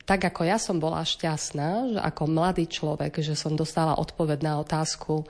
tak 0.04 0.20
ako 0.28 0.44
ja 0.44 0.60
som 0.60 0.76
bola 0.76 1.00
šťastná, 1.00 1.96
že 1.96 2.00
ako 2.04 2.28
mladý 2.28 2.68
človek, 2.68 3.24
že 3.24 3.32
som 3.32 3.56
dostala 3.56 3.96
odpoveď 3.96 4.44
na 4.44 4.60
otázku, 4.60 5.24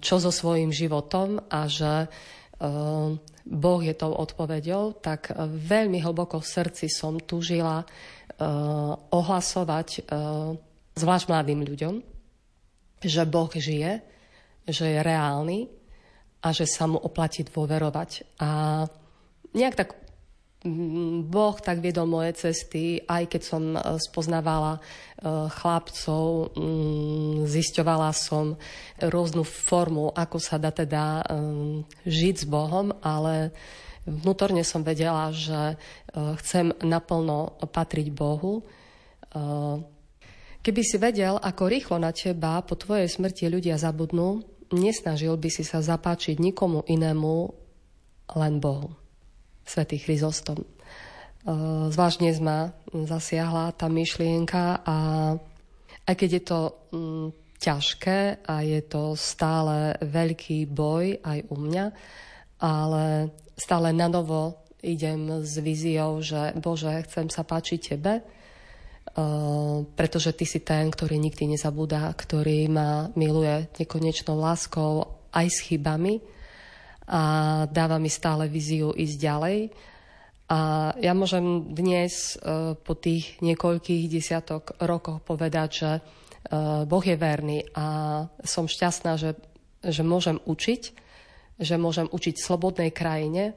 čo 0.00 0.16
so 0.18 0.32
svojím 0.32 0.72
životom 0.72 1.42
a 1.50 1.68
že 1.68 2.08
Boh 3.46 3.80
je 3.80 3.94
tou 3.96 4.12
odpoveďou, 4.12 5.00
tak 5.00 5.32
veľmi 5.40 6.00
hlboko 6.04 6.44
v 6.44 6.50
srdci 6.50 6.92
som 6.92 7.16
tužila 7.16 7.80
uh, 7.80 7.86
ohlasovať 9.10 10.04
zvlášť 10.96 11.26
mladým 11.28 11.60
ľuďom, 11.64 11.94
že 13.00 13.22
Boh 13.24 13.48
žije, 13.48 14.04
že 14.68 14.86
je 14.92 15.00
reálny 15.00 15.68
a 16.44 16.48
že 16.52 16.68
sa 16.68 16.88
mu 16.88 17.00
oplatí 17.00 17.44
dôverovať. 17.44 18.40
A 18.40 18.84
nejak 19.56 19.76
tak 19.76 19.88
Boh 21.24 21.56
tak 21.56 21.80
viedol 21.80 22.04
moje 22.04 22.36
cesty, 22.36 23.00
aj 23.08 23.32
keď 23.32 23.42
som 23.42 23.62
spoznávala 23.96 24.76
chlapcov, 25.56 26.52
mm, 26.52 27.48
zisťovala 27.48 28.12
som 28.12 28.60
rôznu 29.00 29.40
formu, 29.40 30.12
ako 30.12 30.36
sa 30.36 30.60
dá 30.60 30.68
teda 30.68 31.24
žiť 32.04 32.34
s 32.36 32.44
Bohom, 32.44 32.92
ale 33.00 33.56
Vnútorne 34.08 34.64
som 34.64 34.80
vedela, 34.80 35.28
že 35.28 35.54
e, 35.54 35.76
chcem 36.40 36.72
naplno 36.80 37.60
patriť 37.68 38.08
Bohu. 38.08 38.60
E, 38.60 38.62
keby 40.64 40.82
si 40.82 40.96
vedel, 40.96 41.36
ako 41.36 41.62
rýchlo 41.68 41.96
na 42.00 42.10
teba 42.10 42.64
po 42.64 42.80
tvojej 42.80 43.12
smrti 43.12 43.52
ľudia 43.52 43.76
zabudnú, 43.76 44.40
nesnažil 44.72 45.36
by 45.36 45.48
si 45.52 45.68
sa 45.68 45.84
zapáčiť 45.84 46.40
nikomu 46.40 46.80
inému, 46.88 47.34
len 48.40 48.54
Bohu. 48.56 48.99
Svetý 49.70 50.02
Chryzostom. 50.02 50.58
E, 50.58 50.66
zvlášť 51.94 52.18
ma 52.42 52.74
zasiahla 52.90 53.70
tá 53.78 53.86
myšlienka 53.86 54.82
a 54.82 54.96
aj 56.10 56.14
keď 56.18 56.30
je 56.34 56.42
to 56.42 56.60
mm, 56.90 57.26
ťažké 57.62 58.18
a 58.50 58.66
je 58.66 58.80
to 58.90 59.14
stále 59.14 59.94
veľký 60.02 60.66
boj 60.66 61.22
aj 61.22 61.38
u 61.52 61.56
mňa, 61.60 61.86
ale 62.58 63.30
stále 63.54 63.94
na 63.94 64.10
novo 64.10 64.66
idem 64.82 65.44
s 65.44 65.60
víziou, 65.60 66.24
že 66.24 66.56
Bože, 66.56 67.04
chcem 67.04 67.28
sa 67.28 67.44
páčiť 67.44 67.80
Tebe, 67.84 68.24
uh, 68.24 69.84
pretože 69.92 70.32
Ty 70.32 70.46
si 70.48 70.64
ten, 70.64 70.88
ktorý 70.88 71.20
nikdy 71.20 71.52
nezabúda, 71.52 72.08
ktorý 72.16 72.64
ma 72.72 73.12
miluje 73.12 73.68
nekonečnou 73.76 74.40
láskou 74.40 75.20
aj 75.36 75.46
s 75.52 75.58
chybami 75.68 76.39
a 77.06 77.20
dáva 77.70 77.96
mi 77.96 78.08
stále 78.12 78.50
víziu 78.50 78.92
ísť 78.92 79.16
ďalej. 79.16 79.58
A 80.50 80.90
ja 80.98 81.14
môžem 81.14 81.70
dnes 81.70 82.34
e, 82.34 82.74
po 82.74 82.98
tých 82.98 83.38
niekoľkých 83.38 84.10
desiatok 84.10 84.74
rokoch 84.82 85.22
povedať, 85.22 85.68
že 85.70 85.90
e, 85.94 86.00
Boh 86.90 87.04
je 87.06 87.14
verný 87.14 87.62
a 87.78 87.86
som 88.42 88.66
šťastná, 88.66 89.14
že, 89.14 89.38
že 89.78 90.02
môžem 90.02 90.42
učiť, 90.42 90.82
že 91.62 91.74
môžem 91.78 92.10
učiť 92.10 92.34
v 92.34 92.46
slobodnej 92.50 92.90
krajine, 92.90 93.54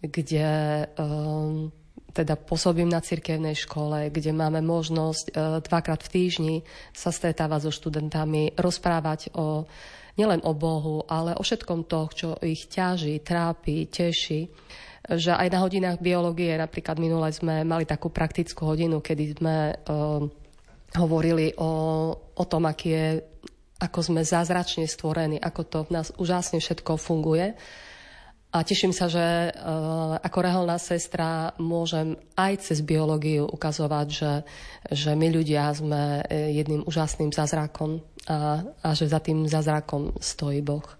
kde 0.00 0.48
um, 0.96 1.68
teda 2.16 2.34
pôsobím 2.40 2.90
na 2.90 3.04
cirkevnej 3.04 3.54
škole, 3.54 4.10
kde 4.10 4.34
máme 4.34 4.64
možnosť 4.64 5.34
dvakrát 5.66 6.02
v 6.02 6.12
týždni 6.12 6.56
sa 6.90 7.14
stretávať 7.14 7.70
so 7.70 7.72
študentami, 7.74 8.58
rozprávať 8.58 9.30
o, 9.34 9.66
nielen 10.20 10.44
o 10.44 10.52
Bohu, 10.52 11.08
ale 11.08 11.32
o 11.32 11.42
všetkom 11.42 11.88
to, 11.88 12.00
čo 12.12 12.28
ich 12.44 12.68
ťaží, 12.68 13.24
trápi, 13.24 13.88
teší 13.88 14.40
že 15.10 15.34
aj 15.34 15.48
na 15.50 15.58
hodinách 15.64 15.98
biológie, 15.98 16.54
napríklad 16.54 17.00
minule 17.00 17.32
sme 17.34 17.66
mali 17.66 17.82
takú 17.82 18.12
praktickú 18.12 18.68
hodinu, 18.68 19.02
kedy 19.02 19.24
sme 19.34 19.56
uh, 19.74 20.22
hovorili 20.94 21.50
o, 21.58 21.70
o 22.14 22.44
tom, 22.46 22.70
aký 22.70 22.88
je, 22.94 23.06
ako 23.80 23.98
sme 24.06 24.20
zázračne 24.22 24.86
stvorení, 24.86 25.40
ako 25.42 25.62
to 25.66 25.78
v 25.88 25.90
nás 25.98 26.14
úžasne 26.14 26.62
všetko 26.62 26.94
funguje. 26.94 27.58
A 28.50 28.66
teším 28.66 28.90
sa, 28.90 29.06
že 29.06 29.54
uh, 29.54 30.18
ako 30.18 30.38
reholná 30.42 30.74
sestra 30.82 31.54
môžem 31.62 32.18
aj 32.34 32.66
cez 32.66 32.82
biológiu 32.82 33.46
ukazovať, 33.46 34.06
že, 34.10 34.32
že 34.90 35.14
my 35.14 35.30
ľudia 35.30 35.70
sme 35.70 36.26
jedným 36.28 36.82
úžasným 36.82 37.30
zázrakom 37.30 38.02
a, 38.26 38.66
a 38.82 38.88
že 38.90 39.06
za 39.06 39.22
tým 39.22 39.46
zázrakom 39.46 40.18
stojí 40.18 40.66
Boh. 40.66 40.99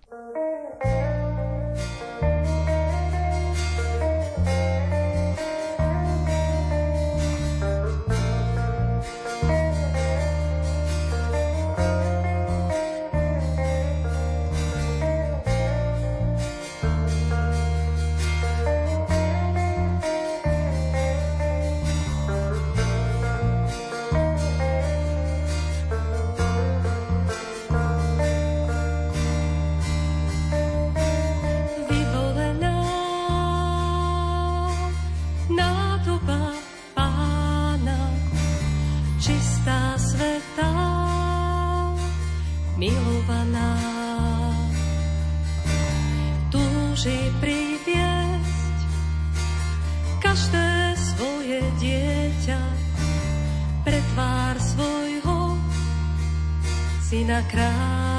syna 57.10 57.42
kráľa. 57.50 58.09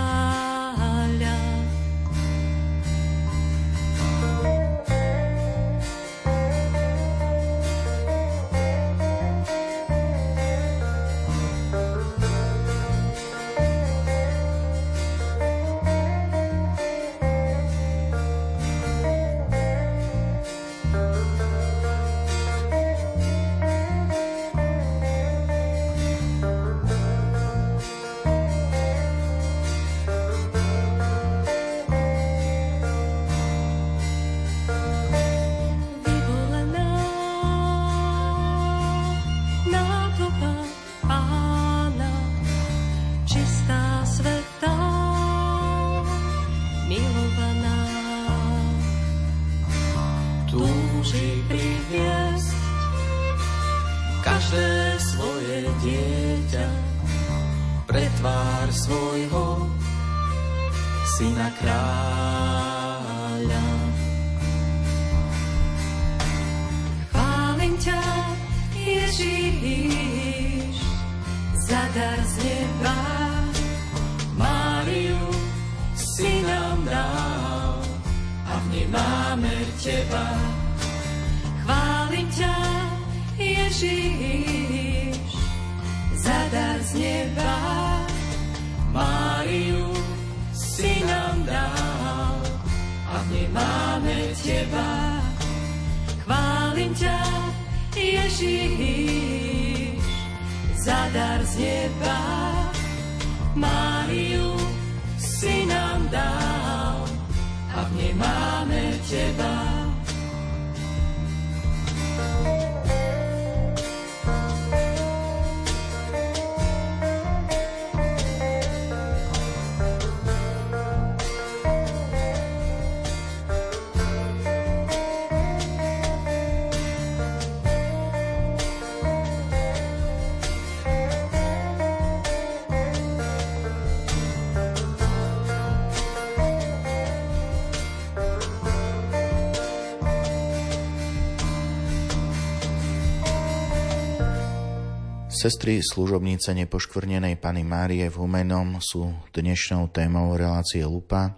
Sestry 145.41 145.81
služobnice 145.81 146.53
nepoškvrnenej 146.53 147.41
Pany 147.41 147.65
Márie 147.65 148.05
v 148.13 148.13
Humenom 148.13 148.77
sú 148.77 149.09
dnešnou 149.33 149.89
témou 149.89 150.37
relácie 150.37 150.85
Lupa. 150.85 151.33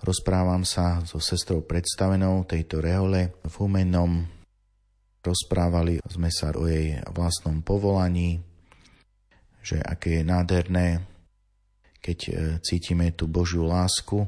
Rozprávam 0.00 0.64
sa 0.64 1.04
so 1.04 1.20
sestrou 1.20 1.60
predstavenou 1.60 2.48
tejto 2.48 2.80
rehole 2.80 3.36
v 3.44 3.52
Humenom. 3.60 4.24
Rozprávali 5.20 6.00
sme 6.00 6.32
sa 6.32 6.48
o 6.56 6.64
jej 6.64 6.96
vlastnom 7.12 7.60
povolaní, 7.60 8.40
že 9.60 9.84
aké 9.84 10.16
je 10.16 10.22
nádherné, 10.24 11.04
keď 12.00 12.18
e, 12.24 12.32
cítime 12.64 13.12
tú 13.12 13.28
Božiu 13.28 13.68
lásku. 13.68 14.24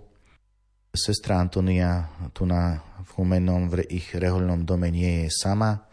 Sestra 0.93 1.41
Antonia 1.41 2.13
tu 2.37 2.45
na 2.45 2.77
v 3.01 3.25
Humenom 3.25 3.73
v 3.73 3.89
ich 3.89 4.13
reholnom 4.13 4.69
dome 4.69 4.93
nie 4.93 5.25
je 5.25 5.33
sama, 5.33 5.89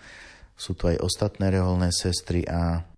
sú 0.52 0.76
tu 0.76 0.92
aj 0.92 1.00
ostatné 1.00 1.48
reholné 1.48 1.96
sestry 1.96 2.44
a 2.44 2.91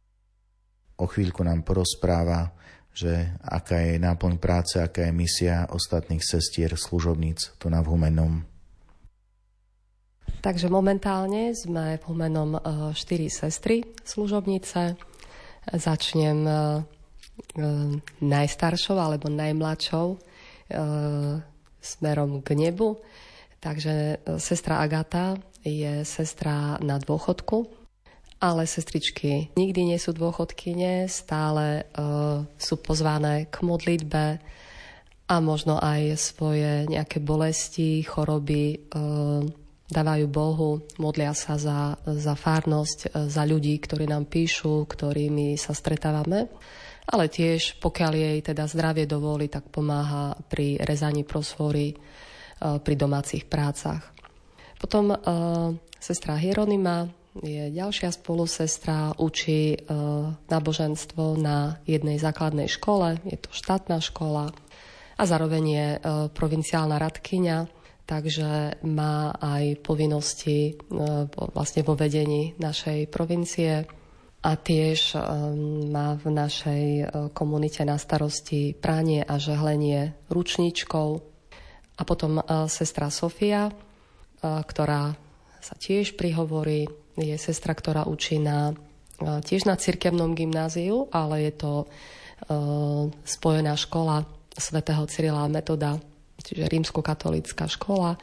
o 0.98 1.06
chvíľku 1.10 1.42
nám 1.46 1.66
porozpráva, 1.66 2.54
že 2.94 3.34
aká 3.42 3.82
je 3.82 3.98
náplň 3.98 4.38
práce, 4.38 4.78
aká 4.78 5.10
je 5.10 5.14
misia 5.14 5.66
ostatných 5.74 6.22
sestier 6.22 6.78
služobníc 6.78 7.58
tu 7.58 7.70
na 7.74 7.82
Vhumenom. 7.82 8.46
Takže 10.44 10.68
momentálne 10.68 11.56
sme 11.56 11.98
v 11.98 12.04
Humenom 12.04 12.60
4 12.92 12.94
sestry 13.32 13.82
služobnice. 14.04 15.00
Začnem 15.72 16.44
najstaršou 18.20 19.00
alebo 19.00 19.32
najmladšou 19.32 20.20
smerom 21.80 22.44
k 22.44 22.50
nebu. 22.60 23.00
Takže 23.64 24.20
sestra 24.36 24.84
Agata 24.84 25.40
je 25.64 26.04
sestra 26.04 26.76
na 26.84 27.00
dôchodku, 27.00 27.83
ale 28.44 28.68
sestričky 28.68 29.56
nikdy 29.56 29.96
nie 29.96 30.00
sú 30.00 30.12
dôchodkyne, 30.12 31.08
stále 31.08 31.88
uh, 31.96 32.44
sú 32.60 32.76
pozvané 32.84 33.48
k 33.48 33.64
modlitbe 33.64 34.44
a 35.32 35.36
možno 35.40 35.80
aj 35.80 36.20
svoje 36.20 36.84
nejaké 36.92 37.24
bolesti, 37.24 38.04
choroby 38.04 38.84
uh, 38.92 39.48
dávajú 39.88 40.26
Bohu, 40.28 40.84
modlia 41.00 41.32
sa 41.32 41.56
za, 41.56 41.96
za 42.04 42.36
fárnosť, 42.36 43.16
uh, 43.16 43.32
za 43.32 43.48
ľudí, 43.48 43.80
ktorí 43.80 44.12
nám 44.12 44.28
píšu, 44.28 44.92
ktorými 44.92 45.56
sa 45.56 45.72
stretávame. 45.72 46.52
Ale 47.08 47.32
tiež, 47.32 47.80
pokiaľ 47.80 48.12
jej 48.16 48.40
teda 48.44 48.68
zdravie 48.68 49.08
dovolí, 49.08 49.48
tak 49.52 49.68
pomáha 49.72 50.40
pri 50.48 50.80
rezaní 50.80 51.28
prosfory, 51.28 51.92
pri 52.64 52.96
domácich 52.96 53.44
prácach. 53.44 54.16
Potom 54.80 55.12
uh, 55.12 55.20
sestra 56.00 56.40
Hieronima 56.40 57.23
je 57.42 57.74
ďalšia 57.74 58.14
spolusestra, 58.14 59.18
učí 59.18 59.74
uh, 59.74 60.30
náboženstvo 60.54 61.34
na 61.42 61.82
jednej 61.90 62.22
základnej 62.22 62.70
škole, 62.70 63.18
je 63.26 63.38
to 63.42 63.50
štátna 63.50 63.98
škola 63.98 64.54
a 65.18 65.24
zároveň 65.26 65.64
je 65.66 65.88
uh, 65.98 66.00
provinciálna 66.30 67.02
radkyňa, 67.02 67.58
takže 68.06 68.84
má 68.86 69.34
aj 69.42 69.82
povinnosti 69.82 70.78
uh, 70.78 71.26
vlastne 71.58 71.82
vo 71.82 71.98
vedení 71.98 72.54
našej 72.62 73.10
provincie 73.10 73.90
a 74.44 74.60
tiež 74.60 75.16
má 75.88 76.20
v 76.20 76.26
našej 76.28 76.84
komunite 77.32 77.88
na 77.88 77.96
starosti 77.96 78.76
pránie 78.76 79.24
a 79.24 79.40
žehlenie 79.40 80.20
ručníčkou. 80.28 81.10
A 81.96 82.02
potom 82.04 82.44
sestra 82.68 83.08
Sofia, 83.08 83.72
ktorá 84.44 85.16
sa 85.64 85.76
tiež 85.80 86.20
prihovorí. 86.20 86.92
Je 87.14 87.38
sestra, 87.38 87.78
ktorá 87.78 88.10
učí 88.10 88.42
na, 88.42 88.74
tiež 89.22 89.70
na 89.70 89.78
cirkevnom 89.78 90.34
gymnáziu, 90.34 91.06
ale 91.14 91.46
je 91.50 91.54
to 91.54 91.74
spojená 93.24 93.78
škola 93.78 94.26
svätého 94.54 95.06
Cyrila 95.06 95.46
Metoda, 95.46 96.02
čiže 96.42 96.66
rímsko-katolická 96.68 97.70
škola, 97.70 98.18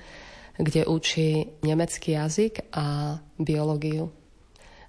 kde 0.58 0.84
učí 0.84 1.46
nemecký 1.62 2.18
jazyk 2.18 2.74
a 2.74 3.16
biológiu. 3.38 4.10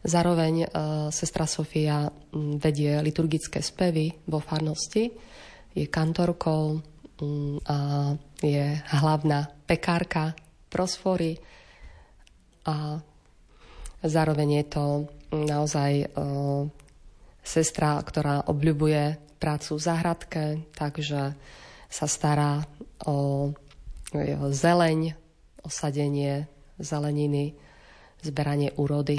Zároveň 0.01 0.65
sestra 1.13 1.45
Sofia 1.45 2.09
vedie 2.57 2.97
liturgické 3.05 3.61
spevy 3.61 4.09
vo 4.25 4.41
farnosti, 4.41 5.13
je 5.77 5.85
kantorkou 5.85 6.81
a 7.69 7.77
je 8.41 8.65
hlavná 8.97 9.45
pekárka 9.69 10.33
prosfory 10.73 11.37
a 12.65 12.97
zároveň 14.03 14.49
je 14.61 14.65
to 14.69 14.85
naozaj 15.31 16.11
uh, 16.11 16.67
sestra, 17.41 17.97
ktorá 18.01 18.45
obľubuje 18.45 19.17
prácu 19.41 19.77
v 19.77 19.81
záhradke, 19.81 20.43
takže 20.77 21.33
sa 21.91 22.05
stará 22.07 22.61
o 23.09 23.49
zeleň, 24.53 25.17
osadenie 25.65 26.45
zeleniny, 26.77 27.57
zberanie 28.21 28.73
úrody. 28.77 29.17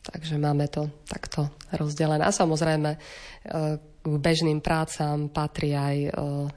Takže 0.00 0.38
máme 0.38 0.66
to 0.70 0.88
takto 1.06 1.50
rozdelené. 1.76 2.24
A 2.24 2.32
samozrejme, 2.32 2.90
k 4.00 4.14
bežným 4.16 4.64
prácam 4.64 5.28
patrí 5.28 5.76
aj 5.76 6.14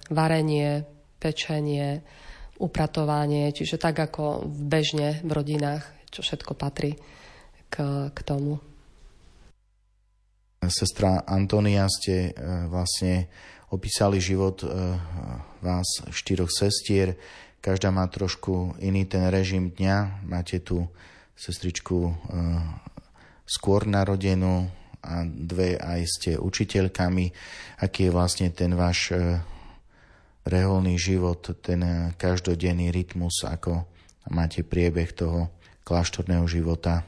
varenie, 0.10 0.88
pečenie, 1.20 2.00
upratovanie, 2.62 3.52
čiže 3.52 3.82
tak 3.82 4.00
ako 4.00 4.48
bežne 4.48 5.20
v 5.28 5.32
rodinách, 5.34 5.84
čo 6.08 6.24
všetko 6.24 6.56
patrí 6.56 6.96
k, 7.74 7.82
k 8.14 8.20
tomu. 8.22 8.62
Sestra 10.70 11.26
Antonia, 11.26 11.90
ste 11.90 12.30
e, 12.30 12.32
vlastne 12.70 13.28
opísali 13.74 14.22
život 14.22 14.62
e, 14.64 14.68
vás 15.60 16.06
štyroch 16.14 16.54
sestier. 16.54 17.18
Každá 17.60 17.90
má 17.90 18.06
trošku 18.08 18.78
iný 18.78 19.10
ten 19.10 19.28
režim 19.34 19.74
dňa. 19.74 20.24
Máte 20.30 20.62
tu 20.62 20.86
sestričku 21.34 21.98
e, 22.08 22.14
skôr 23.44 23.90
narodenú 23.90 24.70
a 25.04 25.28
dve 25.28 25.76
aj 25.76 26.02
ste 26.08 26.32
učiteľkami. 26.40 27.26
Aký 27.84 28.08
je 28.08 28.16
vlastne 28.16 28.48
ten 28.56 28.72
váš 28.72 29.12
reholný 30.48 30.96
život, 30.96 31.44
ten 31.60 31.84
každodenný 32.16 32.88
rytmus, 32.88 33.44
ako 33.44 33.84
máte 34.32 34.64
priebeh 34.64 35.12
toho 35.12 35.52
kláštorného 35.84 36.48
života? 36.48 37.04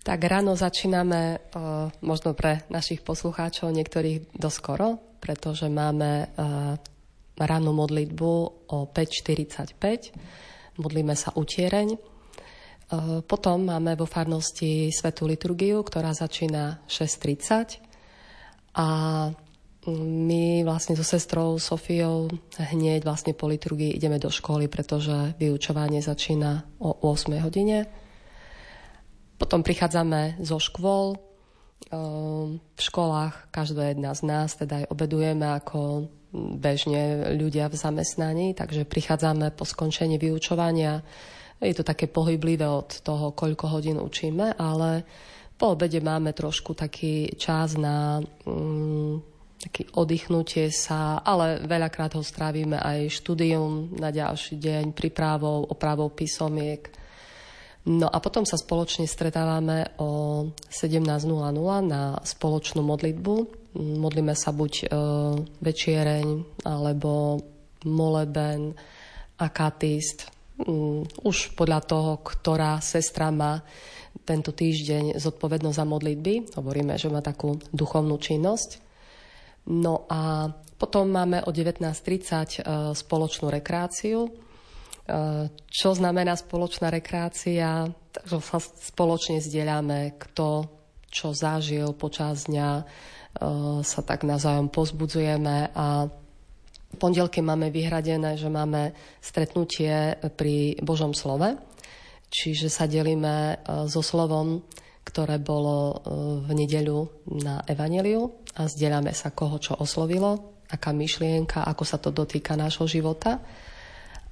Tak 0.00 0.24
ráno 0.24 0.56
začíname 0.56 1.36
uh, 1.36 1.92
možno 2.00 2.32
pre 2.32 2.64
našich 2.72 3.04
poslucháčov 3.04 3.68
niektorých 3.68 4.32
doskoro, 4.32 4.96
pretože 5.20 5.68
máme 5.68 6.24
uh, 6.24 6.80
rannú 7.36 7.76
modlitbu 7.76 8.32
o 8.72 8.78
5.45. 8.88 10.80
Modlíme 10.80 11.12
sa 11.12 11.36
utiereň. 11.36 11.88
Uh, 11.92 13.20
potom 13.20 13.68
máme 13.68 13.92
vo 13.92 14.08
farnosti 14.08 14.88
svetú 14.88 15.28
liturgiu, 15.28 15.84
ktorá 15.84 16.16
začína 16.16 16.80
6.30 16.88 17.84
a 18.80 18.88
my 19.88 20.64
vlastne 20.64 20.92
so 20.92 21.04
sestrou 21.04 21.56
Sofiou 21.56 22.28
hneď 22.56 23.00
vlastne 23.04 23.32
po 23.32 23.48
liturgii 23.48 23.96
ideme 23.96 24.20
do 24.20 24.28
školy, 24.28 24.68
pretože 24.68 25.36
vyučovanie 25.40 26.04
začína 26.04 26.64
o 26.84 27.04
8 27.04 27.36
hodine. 27.40 27.99
Potom 29.40 29.64
prichádzame 29.64 30.44
zo 30.44 30.60
škôl. 30.60 31.16
Ehm, 31.88 32.60
v 32.60 32.80
školách 32.80 33.48
každá 33.48 33.88
jedna 33.88 34.12
z 34.12 34.28
nás 34.28 34.52
teda 34.52 34.84
aj 34.84 34.92
obedujeme 34.92 35.48
ako 35.48 36.12
bežne 36.60 37.32
ľudia 37.34 37.72
v 37.72 37.80
zamestnaní, 37.80 38.52
takže 38.52 38.84
prichádzame 38.84 39.50
po 39.56 39.64
skončení 39.64 40.20
vyučovania. 40.20 41.00
Je 41.58 41.72
to 41.72 41.82
také 41.82 42.06
pohyblivé 42.06 42.68
od 42.68 43.00
toho, 43.00 43.32
koľko 43.32 43.80
hodín 43.80 43.96
učíme, 43.96 44.54
ale 44.60 45.04
po 45.56 45.76
obede 45.76 46.00
máme 46.00 46.32
trošku 46.32 46.72
taký 46.72 47.36
čas 47.36 47.76
na 47.76 48.20
mm, 48.48 49.30
taký 49.60 49.92
oddychnutie 49.92 50.72
sa, 50.72 51.20
ale 51.20 51.60
veľakrát 51.68 52.16
ho 52.16 52.24
strávime 52.24 52.80
aj 52.80 53.12
štúdium 53.20 53.92
na 53.92 54.08
ďalší 54.08 54.56
deň, 54.56 54.96
prípravou, 54.96 55.68
opravou 55.68 56.08
písomiek. 56.08 56.99
No 57.88 58.12
a 58.12 58.20
potom 58.20 58.44
sa 58.44 58.60
spoločne 58.60 59.08
stretávame 59.08 59.96
o 59.96 60.44
17.00 60.68 61.24
na 61.80 62.20
spoločnú 62.20 62.84
modlitbu. 62.84 63.34
Modlíme 63.80 64.36
sa 64.36 64.52
buď 64.52 64.72
e, 64.76 64.86
večiereň, 65.64 66.26
alebo 66.68 67.40
moleben, 67.88 68.76
akatist. 69.40 70.28
Um, 70.60 71.08
už 71.24 71.56
podľa 71.56 71.80
toho, 71.88 72.12
ktorá 72.20 72.76
sestra 72.84 73.32
má 73.32 73.64
tento 74.28 74.52
týždeň 74.52 75.16
zodpovednosť 75.16 75.78
za 75.80 75.86
modlitby. 75.88 76.52
Hovoríme, 76.60 77.00
že 77.00 77.08
má 77.08 77.24
takú 77.24 77.56
duchovnú 77.72 78.20
činnosť. 78.20 78.76
No 79.72 80.04
a 80.12 80.52
potom 80.76 81.08
máme 81.08 81.40
o 81.44 81.50
19.30 81.52 81.80
e, 81.80 82.92
spoločnú 82.92 83.48
rekreáciu. 83.48 84.28
E, 85.10 85.50
čo 85.66 85.90
znamená 85.90 86.38
spoločná 86.38 86.86
rekreácia? 86.94 87.90
Takže 87.90 88.38
sa 88.38 88.62
spoločne 88.62 89.42
zdieľame, 89.42 90.14
kto 90.14 90.70
čo 91.10 91.34
zažil 91.34 91.90
počas 91.98 92.46
dňa, 92.46 92.70
e, 92.78 92.84
sa 93.82 94.00
tak 94.06 94.22
navzájom 94.22 94.70
pozbudzujeme 94.70 95.74
a 95.74 96.06
pondelky 97.02 97.42
máme 97.42 97.74
vyhradené, 97.74 98.38
že 98.38 98.46
máme 98.46 98.94
stretnutie 99.18 100.14
pri 100.38 100.78
Božom 100.78 101.10
slove, 101.10 101.58
čiže 102.30 102.70
sa 102.70 102.86
delíme 102.86 103.58
so 103.90 104.02
slovom 104.02 104.62
ktoré 105.10 105.40
bolo 105.40 105.76
e, 105.90 105.94
v 106.46 106.50
nedeľu 106.54 107.26
na 107.42 107.64
Evangeliu 107.66 108.30
a 108.54 108.70
zdieľame 108.70 109.10
sa 109.16 109.34
koho 109.34 109.58
čo 109.58 109.74
oslovilo, 109.80 110.62
aká 110.70 110.94
myšlienka, 110.94 111.66
ako 111.66 111.82
sa 111.82 111.98
to 111.98 112.14
dotýka 112.14 112.54
nášho 112.54 112.86
života. 112.86 113.42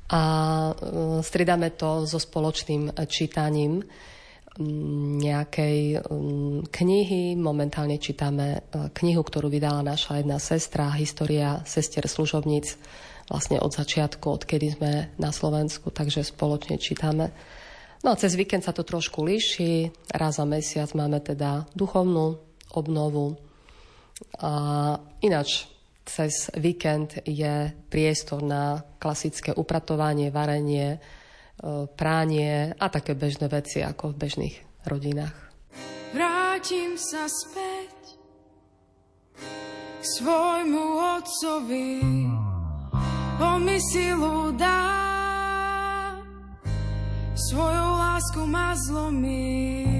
A 0.08 0.22
e, 0.22 0.72
striedame 1.20 1.72
to 1.76 2.08
so 2.08 2.16
spoločným 2.16 2.96
čítaním 3.08 3.84
nejakej 5.18 6.02
knihy. 6.72 7.38
Momentálne 7.38 8.00
čítame 8.02 8.46
e, 8.58 8.90
knihu, 8.90 9.22
ktorú 9.22 9.46
vydala 9.46 9.86
naša 9.86 10.18
jedna 10.18 10.42
sestra, 10.42 10.90
História 10.98 11.62
sestier 11.62 12.08
služobníc, 12.08 12.74
vlastne 13.30 13.60
od 13.60 13.70
začiatku, 13.70 14.26
odkedy 14.26 14.74
sme 14.74 14.92
na 15.20 15.30
Slovensku, 15.30 15.92
takže 15.94 16.26
spoločne 16.26 16.80
čítame 16.80 17.30
No 17.98 18.14
a 18.14 18.20
cez 18.20 18.38
víkend 18.38 18.62
sa 18.62 18.70
to 18.70 18.86
trošku 18.86 19.26
líši. 19.26 19.90
Raz 20.14 20.38
za 20.38 20.46
mesiac 20.46 20.86
máme 20.94 21.18
teda 21.18 21.66
duchovnú 21.74 22.38
obnovu. 22.70 23.34
A 24.38 24.50
ináč 25.22 25.66
cez 26.08 26.48
víkend 26.56 27.20
je 27.28 27.68
priestor 27.92 28.40
na 28.40 28.80
klasické 28.96 29.52
upratovanie, 29.52 30.32
varenie, 30.32 30.96
e, 30.96 30.98
pránie 31.92 32.72
a 32.72 32.86
také 32.88 33.12
bežné 33.12 33.52
veci 33.52 33.84
ako 33.84 34.16
v 34.16 34.18
bežných 34.24 34.56
rodinách. 34.88 35.36
Vrátim 36.16 36.96
sa 36.96 37.28
späť 37.28 38.16
k 40.00 40.02
svojmu 40.16 40.84
otcovi, 41.20 42.00
on 43.38 43.58
mi 43.60 43.76
silu 43.92 44.56
dá, 44.56 44.96
svojou 47.36 47.90
lásku 48.00 48.40
ma 48.48 48.72
zlomí. 48.88 49.97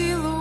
On 0.00 0.31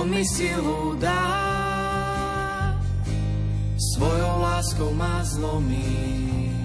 on 0.00 0.08
mi 0.08 0.24
silu 0.24 0.96
dá, 0.96 2.72
svojou 3.76 4.40
láskou 4.40 4.94
ma 4.96 5.20
zlomí. 5.24 6.59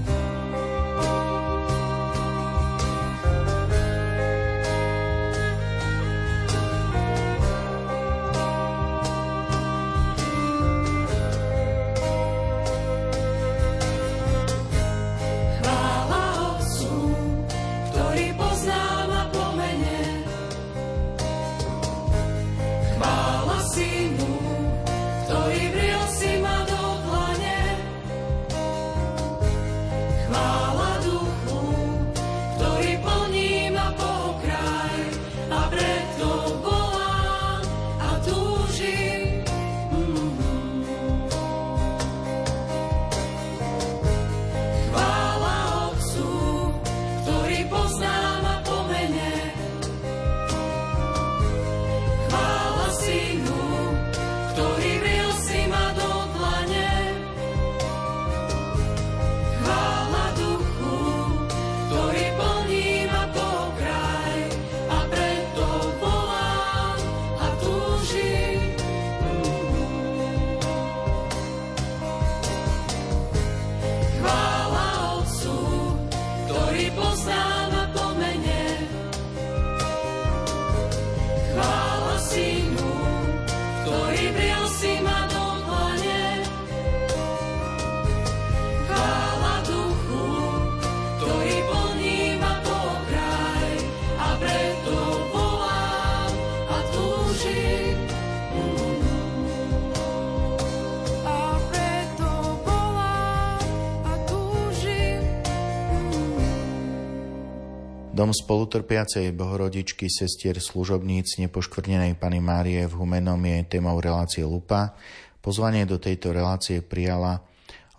Dom 108.26 108.34
spolutrpiacej 108.34 109.38
bohorodičky 109.38 110.10
sestier 110.10 110.58
služobníc 110.58 111.38
nepoškvrnenej 111.46 112.18
Pany 112.18 112.42
Márie 112.42 112.82
v 112.90 112.98
Humenom 112.98 113.38
je 113.38 113.78
témou 113.78 114.02
relácie 114.02 114.42
Lupa. 114.42 114.98
Pozvanie 115.46 115.86
do 115.86 116.02
tejto 116.02 116.34
relácie 116.34 116.82
prijala 116.82 117.46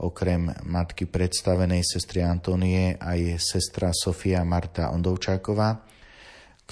okrem 0.03 0.51
matky 0.67 1.07
predstavenej 1.07 1.87
sestry 1.87 2.27
Antonie 2.27 2.99
aj 2.99 3.39
sestra 3.39 3.95
Sofia 3.95 4.43
Marta 4.43 4.91
Ondovčáková, 4.91 5.87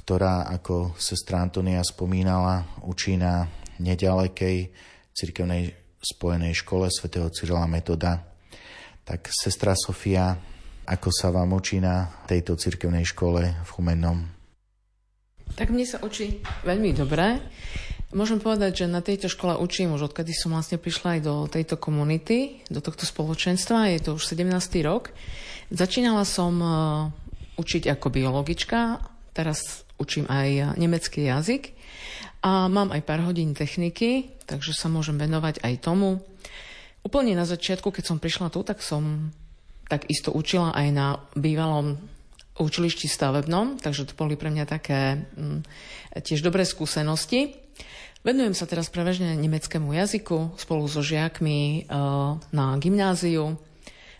ktorá, 0.02 0.50
ako 0.50 0.98
sestra 0.98 1.38
Antonia 1.38 1.78
spomínala, 1.86 2.82
učí 2.82 3.14
na 3.14 3.46
nedalekej 3.78 4.74
cirkevnej 5.14 5.70
spojenej 6.02 6.59
škole 6.59 6.90
svätého 6.90 7.30
Cyrila 7.30 7.70
Metoda. 7.70 8.18
Tak 9.07 9.30
sestra 9.30 9.78
Sofia, 9.78 10.42
ako 10.85 11.09
sa 11.09 11.32
vám 11.32 11.57
učí 11.57 11.80
na 11.80 12.12
tejto 12.28 12.61
cirkevnej 12.61 13.09
škole 13.09 13.57
v 13.64 13.68
Chumennom? 13.72 14.24
Tak 15.57 15.72
mne 15.72 15.87
sa 15.89 16.03
učí 16.05 16.45
veľmi 16.66 16.93
dobre. 16.93 17.41
Môžem 18.14 18.39
povedať, 18.39 18.85
že 18.85 18.87
na 18.87 19.03
tejto 19.03 19.26
škole 19.26 19.59
učím 19.59 19.97
už 19.97 20.12
odkedy 20.12 20.30
som 20.30 20.55
vlastne 20.55 20.78
prišla 20.78 21.18
aj 21.18 21.20
do 21.24 21.35
tejto 21.51 21.74
komunity, 21.80 22.62
do 22.70 22.78
tohto 22.78 23.09
spoločenstva. 23.09 23.91
Je 23.91 24.01
to 24.05 24.11
už 24.14 24.39
17. 24.39 24.55
rok. 24.87 25.11
Začínala 25.74 26.22
som 26.22 26.53
eh, 26.61 26.70
učiť 27.59 27.91
ako 27.91 28.07
biologička, 28.14 29.03
teraz 29.35 29.82
učím 29.99 30.30
aj 30.30 30.78
nemecký 30.78 31.26
jazyk 31.26 31.74
a 32.43 32.66
mám 32.68 32.93
aj 32.93 33.03
pár 33.03 33.24
hodín 33.24 33.57
techniky, 33.57 34.37
takže 34.45 34.76
sa 34.76 34.93
môžem 34.93 35.16
venovať 35.16 35.62
aj 35.64 35.74
tomu. 35.80 36.20
Úplne 37.07 37.37
na 37.37 37.47
začiatku, 37.49 37.89
keď 37.89 38.05
som 38.14 38.18
prišla 38.20 38.49
tu, 38.53 38.61
tak 38.66 38.82
som 38.85 39.32
tak 39.89 40.09
isto 40.09 40.32
učila 40.32 40.72
aj 40.72 40.89
na 40.93 41.07
bývalom 41.37 41.97
učilišti 42.55 43.11
stavebnom, 43.11 43.82
takže 43.82 44.07
to 44.07 44.14
boli 44.14 44.39
pre 44.39 44.51
mňa 44.51 44.64
také 44.64 45.18
mm, 45.35 45.61
tiež 46.22 46.41
dobré 46.41 46.62
skúsenosti. 46.62 47.59
Venujem 48.24 48.57
sa 48.57 48.64
teraz 48.64 48.89
prevažne 48.89 49.37
nemeckému 49.37 49.93
jazyku 49.93 50.57
spolu 50.57 50.89
so 50.89 51.05
žiakmi 51.05 51.85
e, 51.85 52.01
na 52.55 52.66
gymnáziu. 52.80 53.59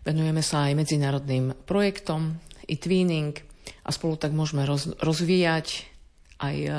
Venujeme 0.05 0.45
sa 0.45 0.69
aj 0.69 0.77
medzinárodným 0.77 1.57
projektom, 1.65 2.37
i 2.69 2.77
tweening 2.77 3.37
a 3.85 3.91
spolu 3.93 4.17
tak 4.17 4.33
môžeme 4.33 4.65
roz, 4.65 4.93
rozvíjať 5.01 5.89
aj 6.41 6.57
e, 6.65 6.71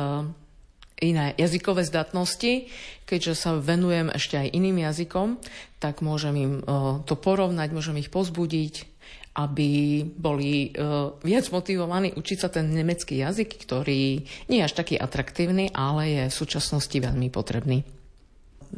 iné 0.99 1.35
jazykové 1.35 1.83
zdatnosti. 1.83 2.67
Keďže 3.05 3.33
sa 3.35 3.51
venujem 3.59 4.09
ešte 4.09 4.39
aj 4.39 4.53
iným 4.55 4.81
jazykom, 4.85 5.37
tak 5.77 6.01
môžem 6.01 6.35
im 6.35 6.53
e, 6.59 6.63
to 7.05 7.13
porovnať, 7.19 7.69
môžem 7.75 7.99
ich 8.01 8.09
pozbudiť, 8.09 8.95
aby 9.35 9.99
boli 10.15 10.71
uh, 10.71 11.11
viac 11.19 11.51
motivovaní 11.51 12.15
učiť 12.15 12.37
sa 12.39 12.47
ten 12.47 12.71
nemecký 12.71 13.19
jazyk, 13.19 13.67
ktorý 13.67 14.23
nie 14.47 14.57
je 14.63 14.63
až 14.63 14.79
taký 14.79 14.95
atraktívny, 14.95 15.75
ale 15.75 16.07
je 16.07 16.23
v 16.31 16.39
súčasnosti 16.39 16.95
veľmi 16.95 17.27
potrebný. 17.27 17.83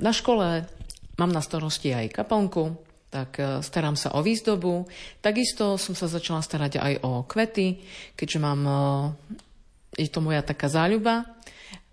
Na 0.01 0.09
škole 0.09 0.65
mám 1.21 1.29
na 1.29 1.45
starosti 1.45 1.93
aj 1.93 2.09
kaplnku, 2.09 2.73
tak 3.13 3.39
e, 3.39 3.63
starám 3.63 3.95
sa 3.95 4.13
o 4.17 4.25
výzdobu. 4.25 4.89
Takisto 5.23 5.79
som 5.79 5.95
sa 5.95 6.11
začala 6.11 6.43
starať 6.43 6.81
aj 6.81 6.93
o 7.05 7.23
kvety, 7.23 7.81
keďže 8.13 8.39
mám, 8.41 8.61
e, 8.65 8.77
je 10.03 10.09
to 10.11 10.19
moja 10.19 10.43
taká 10.43 10.67
záľuba. 10.67 11.25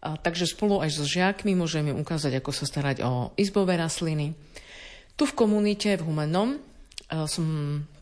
Takže 0.05 0.44
spolu 0.44 0.84
aj 0.84 1.00
so 1.00 1.09
žiakmi 1.09 1.57
môžeme 1.57 1.88
ukázať, 1.96 2.36
ako 2.36 2.52
sa 2.52 2.68
starať 2.68 3.00
o 3.00 3.32
izbové 3.40 3.80
rastliny. 3.80 4.36
Tu 5.16 5.24
v 5.24 5.32
komunite 5.32 5.96
v 5.96 6.05
Humennom 6.05 6.55
e, 6.55 6.59
som 7.24 7.46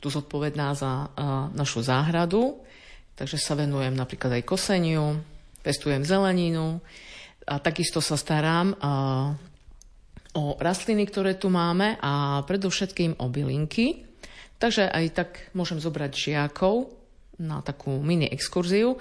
tu 0.03 0.11
zodpovedná 0.11 0.75
za 0.75 1.15
našu 1.55 1.87
záhradu, 1.87 2.59
takže 3.15 3.39
sa 3.39 3.55
venujem 3.55 3.95
napríklad 3.95 4.43
aj 4.43 4.49
koseniu, 4.49 5.23
pestujem 5.63 6.03
zeleninu 6.03 6.83
a 7.47 7.63
takisto 7.63 8.03
sa 8.03 8.19
starám 8.19 8.75
o 10.33 10.45
rastliny, 10.59 11.07
ktoré 11.07 11.39
tu 11.39 11.53
máme 11.53 12.01
a 12.03 12.43
predovšetkým 12.49 13.21
o 13.21 13.29
bylinky. 13.29 14.09
Takže 14.59 14.89
aj 14.89 15.05
tak 15.13 15.31
môžem 15.53 15.79
zobrať 15.79 16.13
žiakov 16.15 16.91
na 17.43 17.61
takú 17.61 17.99
mini 17.99 18.31
exkurziu 18.31 18.97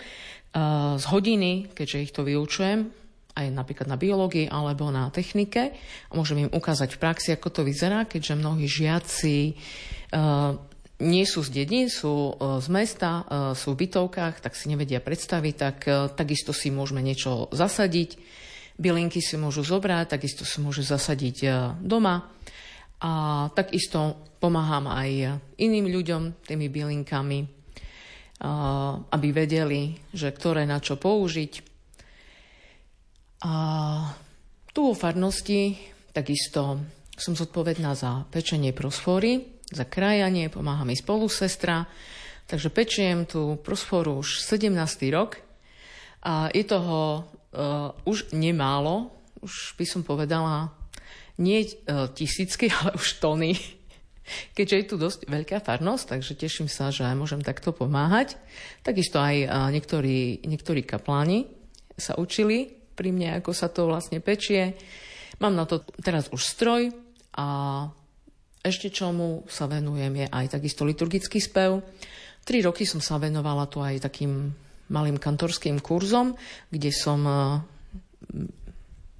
z 0.97 1.05
hodiny, 1.07 1.71
keďže 1.71 2.03
ich 2.03 2.11
to 2.11 2.27
vyučujem, 2.27 2.91
aj 3.39 3.47
napríklad 3.55 3.87
na 3.87 3.95
biológii 3.95 4.51
alebo 4.51 4.91
na 4.91 5.07
technike 5.07 5.71
a 6.07 6.11
môžem 6.11 6.47
im 6.47 6.51
ukázať 6.51 6.95
v 6.95 7.01
praxi, 7.01 7.29
ako 7.31 7.47
to 7.49 7.61
vyzerá, 7.63 8.03
keďže 8.03 8.35
mnohí 8.35 8.67
žiaci 8.67 9.55
nie 11.01 11.25
sú 11.25 11.39
z 11.39 11.49
dedín, 11.49 11.87
sú 11.87 12.35
z 12.39 12.67
mesta, 12.67 13.23
sú 13.55 13.71
v 13.71 13.87
bytovkách, 13.87 14.43
tak 14.43 14.59
si 14.59 14.67
nevedia 14.67 14.99
predstaviť, 14.99 15.55
tak 15.55 15.77
takisto 16.19 16.51
si 16.51 16.67
môžeme 16.67 16.99
niečo 16.99 17.47
zasadiť 17.55 18.19
Bylinky 18.81 19.21
si 19.21 19.37
môžu 19.37 19.61
zobrať, 19.61 20.17
takisto 20.17 20.41
si 20.41 20.57
môžu 20.57 20.81
zasadiť 20.81 21.37
doma. 21.85 22.33
A 23.01 23.11
takisto 23.53 24.25
pomáham 24.41 24.89
aj 24.89 25.37
iným 25.61 25.85
ľuďom 25.93 26.45
tými 26.45 26.65
bylinkami, 26.65 27.60
aby 28.41 29.27
vedeli, 29.29 29.93
že 30.09 30.33
ktoré 30.33 30.65
na 30.65 30.81
čo 30.81 30.97
použiť. 30.97 31.53
A 33.45 33.53
tu 34.73 34.79
vo 34.89 34.95
farnosti 34.97 35.77
takisto 36.11 36.81
som 37.15 37.33
zodpovedná 37.37 37.93
za 37.93 38.25
pečenie 38.33 38.73
prosfory, 38.73 39.61
za 39.71 39.87
krajanie, 39.87 40.51
pomáha 40.51 40.83
mi 40.83 40.97
spolusestra, 40.97 41.87
takže 42.49 42.73
pečiem 42.73 43.23
tú 43.23 43.55
prosforu 43.61 44.19
už 44.19 44.43
17. 44.43 44.73
rok 45.13 45.39
a 46.25 46.51
je 46.51 46.65
toho 46.67 47.23
uh, 47.23 47.93
už 48.03 48.35
nemálo, 48.35 49.13
už 49.39 49.77
by 49.79 49.85
som 49.87 50.01
povedala, 50.03 50.75
nie 51.39 51.63
uh, 51.63 52.09
tisícky, 52.11 52.67
ale 52.81 52.97
už 52.99 53.21
tony. 53.23 53.55
Keďže 54.53 54.75
je 54.77 54.85
tu 54.85 54.95
dosť 55.01 55.19
veľká 55.27 55.59
farnosť, 55.65 56.15
takže 56.15 56.33
teším 56.37 56.67
sa, 56.69 56.93
že 56.93 57.03
aj 57.03 57.17
môžem 57.17 57.41
takto 57.41 57.73
pomáhať. 57.73 58.37
Takisto 58.85 59.17
aj 59.19 59.49
niektorí, 59.73 60.45
niektorí 60.45 60.85
kapláni 60.85 61.49
sa 61.97 62.15
učili 62.15 62.71
pri 62.93 63.09
mne, 63.11 63.41
ako 63.41 63.51
sa 63.51 63.67
to 63.67 63.89
vlastne 63.89 64.21
pečie. 64.21 64.77
Mám 65.41 65.57
na 65.57 65.65
to 65.65 65.81
teraz 65.99 66.29
už 66.29 66.41
stroj 66.45 66.93
a 67.33 67.47
ešte 68.61 68.93
čomu 68.93 69.41
sa 69.49 69.65
venujem 69.65 70.21
je 70.21 70.27
aj 70.29 70.45
takisto 70.53 70.85
liturgický 70.85 71.41
spev. 71.41 71.81
Tri 72.45 72.61
roky 72.61 72.85
som 72.85 73.01
sa 73.01 73.17
venovala 73.17 73.65
tu 73.65 73.81
aj 73.81 74.05
takým 74.05 74.53
malým 74.93 75.17
kantorským 75.17 75.81
kurzom, 75.81 76.37
kde 76.69 76.93
som 76.93 77.25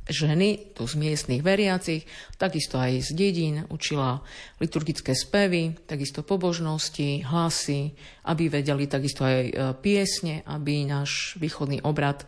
ženy, 0.10 0.74
tu 0.74 0.90
z 0.90 0.98
miestnych 0.98 1.46
veriacich, 1.46 2.08
takisto 2.42 2.82
aj 2.82 3.06
z 3.06 3.10
dedín, 3.14 3.56
učila 3.70 4.26
liturgické 4.58 5.14
spevy, 5.14 5.78
takisto 5.86 6.26
pobožnosti, 6.26 7.26
hlasy, 7.26 7.94
aby 8.26 8.50
vedeli 8.50 8.90
takisto 8.90 9.22
aj 9.26 9.38
e, 9.46 9.54
piesne, 9.78 10.42
aby 10.50 10.86
náš 10.90 11.38
východný 11.38 11.82
obrad 11.86 12.26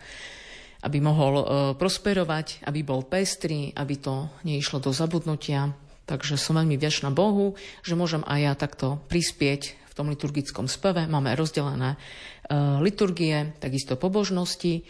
aby 0.83 0.99
mohol 0.99 1.33
e, 1.39 1.45
prosperovať, 1.79 2.67
aby 2.67 2.83
bol 2.83 3.07
pestrý, 3.07 3.71
aby 3.71 3.95
to 4.03 4.27
neišlo 4.43 4.83
do 4.83 4.91
zabudnutia. 4.91 5.71
Takže 6.03 6.35
som 6.35 6.59
veľmi 6.59 6.75
vďačná 6.75 7.07
Bohu, 7.15 7.55
že 7.87 7.95
môžem 7.95 8.19
aj 8.27 8.39
ja 8.43 8.53
takto 8.59 8.99
prispieť 9.07 9.79
v 9.87 9.93
tom 9.95 10.11
liturgickom 10.11 10.67
speve. 10.67 11.07
Máme 11.07 11.31
rozdelené 11.39 11.95
uh, 11.95 12.83
liturgie, 12.83 13.55
takisto 13.63 13.95
pobožnosti 13.95 14.83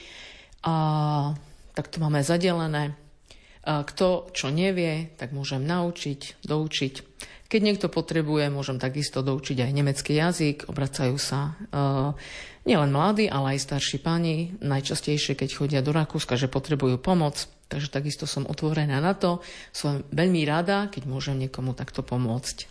a 0.66 0.76
takto 1.74 1.98
máme 2.00 2.22
zadelené. 2.22 2.96
Kto 3.64 4.30
čo 4.36 4.52
nevie, 4.52 5.16
tak 5.16 5.32
môžem 5.32 5.64
naučiť, 5.64 6.44
doučiť. 6.44 6.94
Keď 7.48 7.62
niekto 7.62 7.88
potrebuje, 7.88 8.50
môžem 8.50 8.82
takisto 8.82 9.22
doučiť 9.22 9.62
aj 9.62 9.72
nemecký 9.72 10.18
jazyk. 10.18 10.74
Obracajú 10.74 11.16
sa 11.22 11.54
uh, 11.54 12.18
nielen 12.66 12.90
mladí, 12.90 13.30
ale 13.30 13.54
aj 13.54 13.70
starší 13.70 14.02
páni. 14.02 14.58
Najčastejšie, 14.58 15.38
keď 15.38 15.50
chodia 15.54 15.86
do 15.86 15.94
Rakúska, 15.94 16.34
že 16.34 16.50
potrebujú 16.50 16.98
pomoc. 16.98 17.46
Takže 17.70 17.94
takisto 17.94 18.26
som 18.26 18.50
otvorená 18.50 18.98
na 18.98 19.14
to. 19.14 19.40
Som 19.70 20.02
veľmi 20.10 20.42
rada, 20.50 20.90
keď 20.90 21.06
môžem 21.06 21.38
niekomu 21.46 21.78
takto 21.78 22.02
pomôcť. 22.02 22.68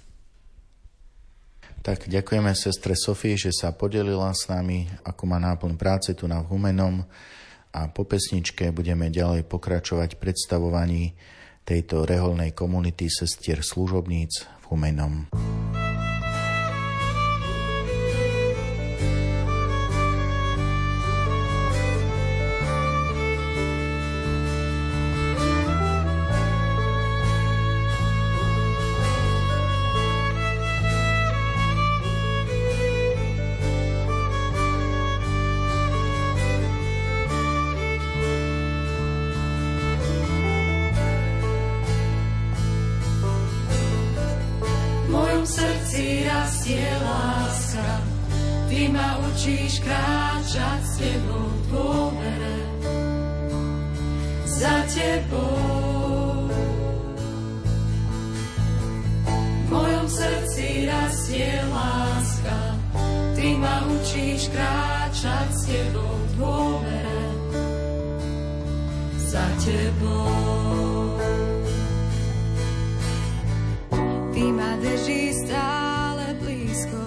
Tak 1.87 2.11
ďakujeme 2.11 2.51
sestre 2.53 2.99
Sofii, 2.99 3.39
že 3.39 3.51
sa 3.55 3.71
podelila 3.71 4.35
s 4.35 4.51
nami, 4.51 4.91
ako 5.07 5.23
má 5.31 5.39
náplň 5.39 5.79
práce 5.79 6.11
tu 6.13 6.27
na 6.27 6.43
Humenom 6.43 7.07
a 7.73 7.89
po 7.89 8.05
pesničke 8.05 8.69
budeme 8.71 9.09
ďalej 9.09 9.49
pokračovať 9.49 10.21
predstavovaní 10.21 11.17
tejto 11.65 12.05
reholnej 12.05 12.53
komunity 12.53 13.09
sestier 13.09 13.65
služobníc 13.65 14.45
v 14.45 14.65
Humenom. 14.69 15.15
tebou. 55.13 56.49
V 59.67 59.69
mojom 59.69 60.07
srdci 60.09 60.89
rastie 60.89 61.53
láska, 61.69 62.61
ty 63.37 63.57
ma 63.61 63.85
učíš 63.89 64.49
kráčať 64.49 65.49
s 65.53 65.61
tebou 65.69 66.17
v 66.17 66.33
dôvere. 66.41 67.25
Za 69.21 69.45
tebou. 69.65 71.17
Ty 74.33 74.45
ma 74.49 74.73
držíš 74.81 75.45
stále 75.45 76.37
blízko, 76.41 77.05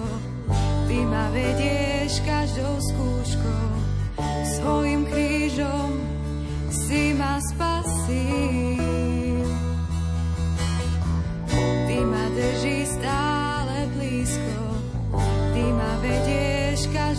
ty 0.86 0.98
ma 1.06 1.26
vedieš 1.34 2.22
každou 2.22 2.74
skúškou. 2.78 3.15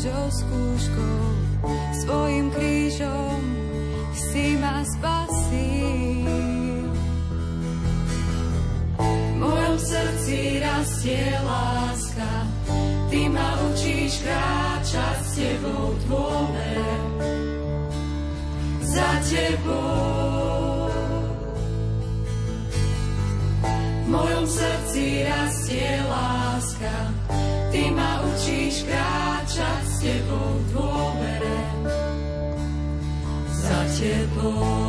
každou 0.08 0.32
skúškou, 0.32 1.20
svojim 2.03 2.47
krížom 2.55 3.39
si 4.16 4.55
ma 4.55 4.80
spasil. 4.88 6.88
V 8.95 9.36
mojom 9.36 9.76
srdci 9.76 10.64
rastie 10.64 11.28
láska, 11.43 12.47
ty 13.12 13.28
ma 13.28 13.51
učíš 13.68 14.24
kráčať 14.24 15.18
s 15.28 15.32
tebou 15.36 15.91
dôver. 16.08 16.88
Za 18.88 19.12
tebou. 19.28 20.88
V 24.08 24.08
mojom 24.08 24.45
srdci 24.47 25.28
rastie 25.28 25.99
láska, 26.08 26.95
ma 27.98 28.22
učíš 28.22 28.86
kráčať 28.86 29.84
s 29.89 29.95
tebou 30.06 30.62
v 30.62 30.66
dôvere. 30.78 31.60
Za 33.50 33.82
tebou. 33.98 34.87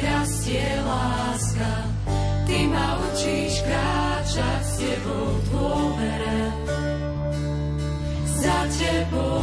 Rastie 0.00 0.68
láska, 0.84 1.72
ty 2.46 2.66
ma 2.66 2.98
učíš 3.10 3.62
kráčať 3.62 4.62
s 4.64 4.72
tebou 4.78 5.28
v. 5.50 6.40
Za 8.38 8.58
tebou. 8.78 9.38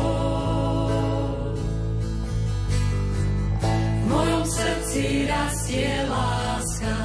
V 3.64 4.04
mojom 4.08 4.44
srdci 4.46 5.28
rastie 5.28 5.92
láska, 6.10 6.96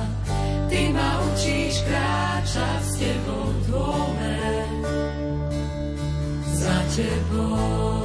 ty 0.69 0.93
ma 0.95 1.11
učíš 1.35 1.83
kráčať 1.87 2.81
s 2.85 2.93
tebou 2.99 3.45
v 3.51 3.61
dôvere. 3.69 4.59
Za 6.55 6.77
tebou. 6.95 8.00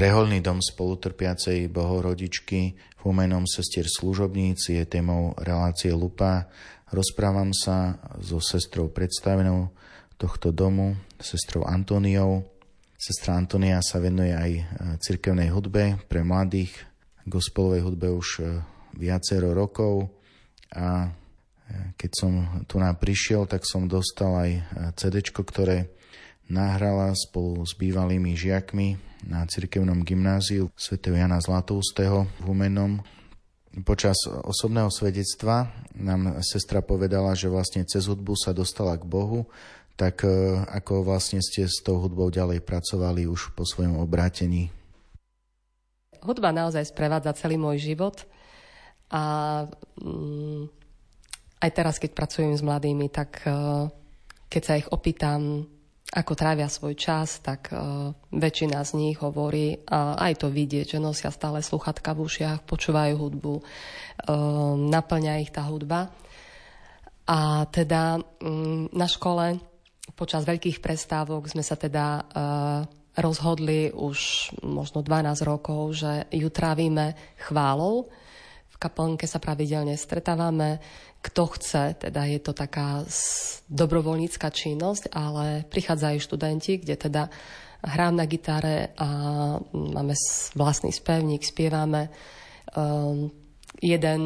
Reholný 0.00 0.40
dom 0.40 0.64
spolutrpiacej 0.64 1.68
bohorodičky 1.68 2.60
v 2.72 3.02
umenom 3.04 3.44
sestier 3.44 3.84
služobníci 3.84 4.80
je 4.80 4.88
témou 4.88 5.36
relácie 5.36 5.92
Lupa. 5.92 6.48
Rozprávam 6.88 7.52
sa 7.52 8.00
so 8.16 8.40
sestrou 8.40 8.88
predstavenou 8.88 9.68
tohto 10.16 10.56
domu, 10.56 10.96
sestrou 11.20 11.68
Antoniou. 11.68 12.48
Sestra 12.96 13.36
Antonia 13.36 13.84
sa 13.84 14.00
venuje 14.00 14.32
aj 14.32 14.50
e, 14.56 14.62
cirkevnej 15.04 15.52
hudbe 15.52 16.00
pre 16.08 16.24
mladých, 16.24 16.80
gospelovej 17.28 17.84
hudbe 17.84 18.08
už 18.08 18.28
e, 18.40 18.44
viacero 18.96 19.52
rokov 19.52 20.08
a 20.80 21.12
e, 21.12 21.92
keď 22.00 22.10
som 22.16 22.32
tu 22.64 22.80
nám 22.80 22.96
prišiel, 22.96 23.44
tak 23.44 23.68
som 23.68 23.84
dostal 23.84 24.32
aj 24.32 24.50
CD, 24.96 25.20
ktoré 25.20 25.92
nahrala 26.48 27.12
spolu 27.12 27.68
s 27.68 27.76
bývalými 27.76 28.32
žiakmi 28.32 29.09
na 29.26 29.44
cirkevnom 29.44 30.04
gymnáziu 30.04 30.72
sv. 30.76 31.00
Jana 31.00 31.40
Zlatoustého 31.40 32.28
v 32.40 32.42
Humenom. 32.44 33.00
Počas 33.86 34.16
osobného 34.26 34.90
svedectva 34.90 35.70
nám 35.94 36.42
sestra 36.42 36.82
povedala, 36.82 37.38
že 37.38 37.46
vlastne 37.46 37.86
cez 37.86 38.10
hudbu 38.10 38.34
sa 38.34 38.50
dostala 38.50 38.98
k 38.98 39.06
Bohu, 39.06 39.46
tak 39.94 40.26
e, 40.26 40.58
ako 40.66 41.06
vlastne 41.06 41.38
ste 41.38 41.70
s 41.70 41.78
tou 41.84 42.02
hudbou 42.02 42.34
ďalej 42.34 42.66
pracovali 42.66 43.30
už 43.30 43.54
po 43.54 43.62
svojom 43.62 44.02
obrátení? 44.02 44.74
Hudba 46.20 46.50
naozaj 46.50 46.90
sprevádza 46.90 47.36
celý 47.38 47.56
môj 47.56 47.78
život 47.78 48.26
a 49.08 49.22
mm, 50.02 50.80
aj 51.60 51.70
teraz, 51.76 52.00
keď 52.00 52.10
pracujem 52.16 52.56
s 52.56 52.64
mladými, 52.64 53.12
tak 53.12 53.44
uh, 53.44 53.84
keď 54.48 54.62
sa 54.64 54.74
ich 54.80 54.88
opýtam, 54.88 55.68
ako 56.10 56.32
trávia 56.34 56.66
svoj 56.66 56.98
čas, 56.98 57.38
tak 57.38 57.70
uh, 57.70 58.10
väčšina 58.34 58.82
z 58.82 58.90
nich 58.98 59.18
hovorí, 59.22 59.78
a 59.86 60.18
aj 60.18 60.42
to 60.42 60.48
vidieť, 60.50 60.98
že 60.98 61.02
nosia 61.02 61.30
stále 61.30 61.62
sluchatka 61.62 62.18
v 62.18 62.26
ušiach, 62.26 62.66
počúvajú 62.66 63.14
hudbu, 63.14 63.54
uh, 63.54 63.62
naplňa 64.74 65.38
ich 65.38 65.54
tá 65.54 65.62
hudba. 65.70 66.10
A 67.30 67.62
teda 67.70 68.18
um, 68.42 68.90
na 68.90 69.06
škole 69.06 69.62
počas 70.18 70.42
veľkých 70.42 70.82
prestávok 70.82 71.46
sme 71.46 71.62
sa 71.62 71.78
teda 71.78 72.06
uh, 72.18 72.82
rozhodli 73.14 73.94
už 73.94 74.50
možno 74.66 75.06
12 75.06 75.46
rokov, 75.46 76.02
že 76.02 76.26
ju 76.34 76.50
trávime 76.50 77.14
chválou. 77.38 78.10
Kaplnke 78.80 79.28
sa 79.28 79.36
pravidelne 79.36 79.92
stretávame, 80.00 80.80
kto 81.20 81.52
chce, 81.52 82.00
teda 82.00 82.24
je 82.24 82.40
to 82.40 82.56
taká 82.56 83.04
dobrovoľnícka 83.68 84.48
činnosť, 84.48 85.12
ale 85.12 85.68
prichádzajú 85.68 86.16
študenti, 86.16 86.80
kde 86.80 86.96
teda 86.96 87.28
hrám 87.84 88.16
na 88.16 88.24
gitare 88.24 88.96
a 88.96 89.08
máme 89.72 90.16
vlastný 90.56 90.96
spevník, 90.96 91.44
spievame. 91.44 92.08
Um, 92.72 93.28
jeden 93.78 94.22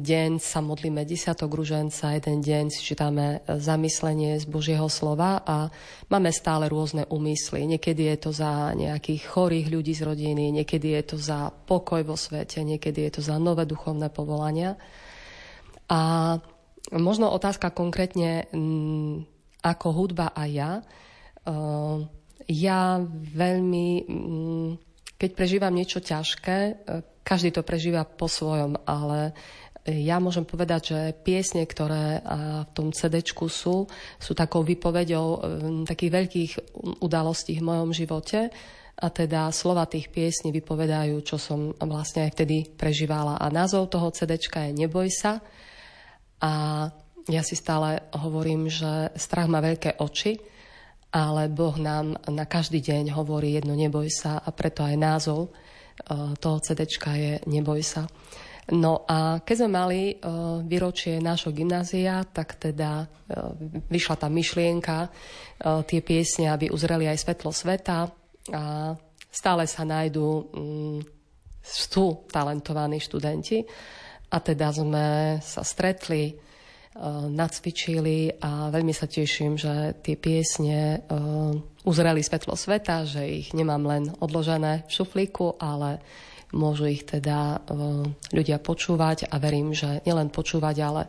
deň 0.00 0.40
sa 0.40 0.64
modlíme 0.64 1.04
desiatok 1.04 1.52
ruženca, 1.52 2.16
jeden 2.16 2.40
deň 2.40 2.64
si 2.72 2.80
čítame 2.80 3.44
zamyslenie 3.44 4.40
z 4.40 4.48
Božieho 4.48 4.88
slova 4.88 5.44
a 5.44 5.68
máme 6.08 6.32
stále 6.32 6.72
rôzne 6.72 7.04
úmysly. 7.12 7.68
Niekedy 7.68 8.08
je 8.14 8.16
to 8.16 8.30
za 8.32 8.72
nejakých 8.72 9.22
chorých 9.28 9.68
ľudí 9.68 9.92
z 9.92 10.08
rodiny, 10.08 10.50
niekedy 10.56 10.96
je 10.96 11.02
to 11.04 11.16
za 11.20 11.52
pokoj 11.52 12.00
vo 12.00 12.16
svete, 12.16 12.64
niekedy 12.64 13.04
je 13.08 13.20
to 13.20 13.22
za 13.22 13.36
nové 13.36 13.68
duchovné 13.68 14.08
povolania. 14.08 14.80
A 15.92 16.36
možno 16.96 17.28
otázka 17.28 17.76
konkrétne 17.76 18.48
ako 19.60 19.88
hudba 19.92 20.32
a 20.32 20.42
ja. 20.48 20.80
Uh, 21.48 22.04
ja 22.48 23.00
veľmi, 23.36 23.88
keď 25.16 25.30
prežívam 25.32 25.72
niečo 25.74 26.00
ťažké, 26.00 26.58
uh, 26.84 27.17
každý 27.28 27.52
to 27.52 27.60
prežíva 27.60 28.08
po 28.08 28.24
svojom, 28.24 28.80
ale 28.88 29.36
ja 29.84 30.20
môžem 30.20 30.44
povedať, 30.44 30.92
že 30.92 31.00
piesne, 31.24 31.64
ktoré 31.64 32.20
v 32.20 32.70
tom 32.76 32.92
CD 32.92 33.24
sú, 33.24 33.88
sú 34.20 34.32
takou 34.36 34.60
vypovedou 34.60 35.26
um, 35.28 35.38
takých 35.88 36.12
veľkých 36.12 36.52
udalostí 37.00 37.56
v 37.56 37.66
mojom 37.68 37.90
živote. 37.96 38.52
A 38.98 39.06
teda 39.14 39.48
slova 39.54 39.86
tých 39.86 40.10
piesní 40.10 40.50
vypovedajú, 40.50 41.22
čo 41.22 41.38
som 41.38 41.70
vlastne 41.78 42.26
aj 42.28 42.34
vtedy 42.34 42.66
prežívala. 42.66 43.38
A 43.38 43.46
názov 43.48 43.88
toho 43.88 44.10
CD 44.10 44.36
je 44.36 44.74
Neboj 44.74 45.08
sa. 45.08 45.38
A 46.42 46.52
ja 47.30 47.42
si 47.46 47.54
stále 47.54 48.10
hovorím, 48.18 48.66
že 48.66 49.14
strach 49.14 49.46
má 49.46 49.62
veľké 49.62 50.02
oči, 50.02 50.36
ale 51.14 51.48
Boh 51.48 51.76
nám 51.80 52.20
na 52.28 52.44
každý 52.44 52.84
deň 52.84 53.16
hovorí 53.16 53.56
jedno 53.56 53.72
neboj 53.72 54.12
sa 54.12 54.40
a 54.44 54.50
preto 54.52 54.84
aj 54.84 54.96
názov 54.96 55.48
e, 55.48 55.50
toho 56.38 56.58
CD 56.62 56.86
je 56.88 57.32
Neboj 57.46 57.82
sa. 57.82 58.06
No 58.68 59.08
a 59.08 59.40
keď 59.40 59.64
sme 59.64 59.70
mali 59.72 60.00
uh, 60.12 60.60
výročie 60.60 61.24
nášho 61.24 61.56
gymnázia, 61.56 62.20
tak 62.28 62.60
teda 62.60 63.08
uh, 63.08 63.56
vyšla 63.88 64.16
tá 64.20 64.28
myšlienka, 64.28 65.08
tie 65.58 66.00
piesne, 66.04 66.52
aby 66.52 66.70
uzreli 66.70 67.10
aj 67.10 67.18
svetlo 67.18 67.50
sveta 67.50 68.06
a 68.54 68.94
stále 69.26 69.66
sa 69.66 69.82
nájdú 69.82 70.28
um, 70.54 71.02
sú 71.64 72.28
talentovaní 72.30 73.02
študenti 73.02 73.66
a 74.30 74.36
teda 74.38 74.70
sme 74.70 75.06
sa 75.40 75.64
stretli, 75.64 76.36
nacvičili 77.28 78.42
a 78.42 78.72
veľmi 78.72 78.90
sa 78.90 79.06
teším, 79.06 79.54
že 79.54 80.00
tie 80.02 80.16
piesne 80.18 81.04
uzreli 81.88 82.20
svetlo 82.20 82.52
sveta, 82.52 83.08
že 83.08 83.24
ich 83.24 83.56
nemám 83.56 83.88
len 83.88 84.04
odložené 84.20 84.84
v 84.84 84.92
šuflíku, 84.92 85.56
ale 85.56 86.04
môžu 86.52 86.84
ich 86.92 87.08
teda 87.08 87.56
e, 87.56 87.58
ľudia 88.36 88.60
počúvať 88.60 89.32
a 89.32 89.40
verím, 89.40 89.72
že 89.72 90.04
nielen 90.04 90.28
počúvať, 90.28 90.76
ale 90.84 91.02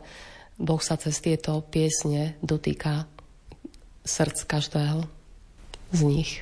Boh 0.56 0.80
sa 0.80 0.96
cez 0.96 1.20
tieto 1.20 1.60
piesne 1.60 2.40
dotýka 2.40 3.04
srdc 4.04 4.48
každého 4.48 5.04
z 5.92 6.00
nich. 6.08 6.32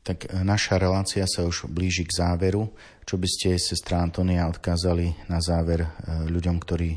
Tak 0.00 0.32
naša 0.32 0.80
relácia 0.80 1.28
sa 1.28 1.44
už 1.44 1.68
blíži 1.68 2.08
k 2.08 2.16
záveru. 2.16 2.72
Čo 3.04 3.20
by 3.20 3.28
ste, 3.28 3.60
sestra 3.60 4.00
Antonia, 4.00 4.48
odkázali 4.48 5.28
na 5.28 5.44
záver 5.44 5.84
e, 5.84 5.88
ľuďom, 6.32 6.56
ktorí 6.56 6.96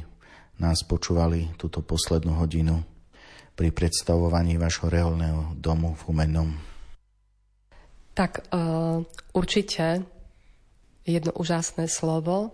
nás 0.64 0.88
počúvali 0.88 1.52
túto 1.60 1.84
poslednú 1.84 2.40
hodinu 2.40 2.93
pri 3.54 3.70
predstavovaní 3.70 4.58
vašho 4.58 4.90
reholného 4.90 5.54
domu 5.58 5.94
v 5.94 6.02
Humennom? 6.10 6.50
Tak 8.14 8.46
uh, 8.54 9.02
určite 9.34 10.06
jedno 11.06 11.32
úžasné 11.34 11.90
slovo, 11.90 12.54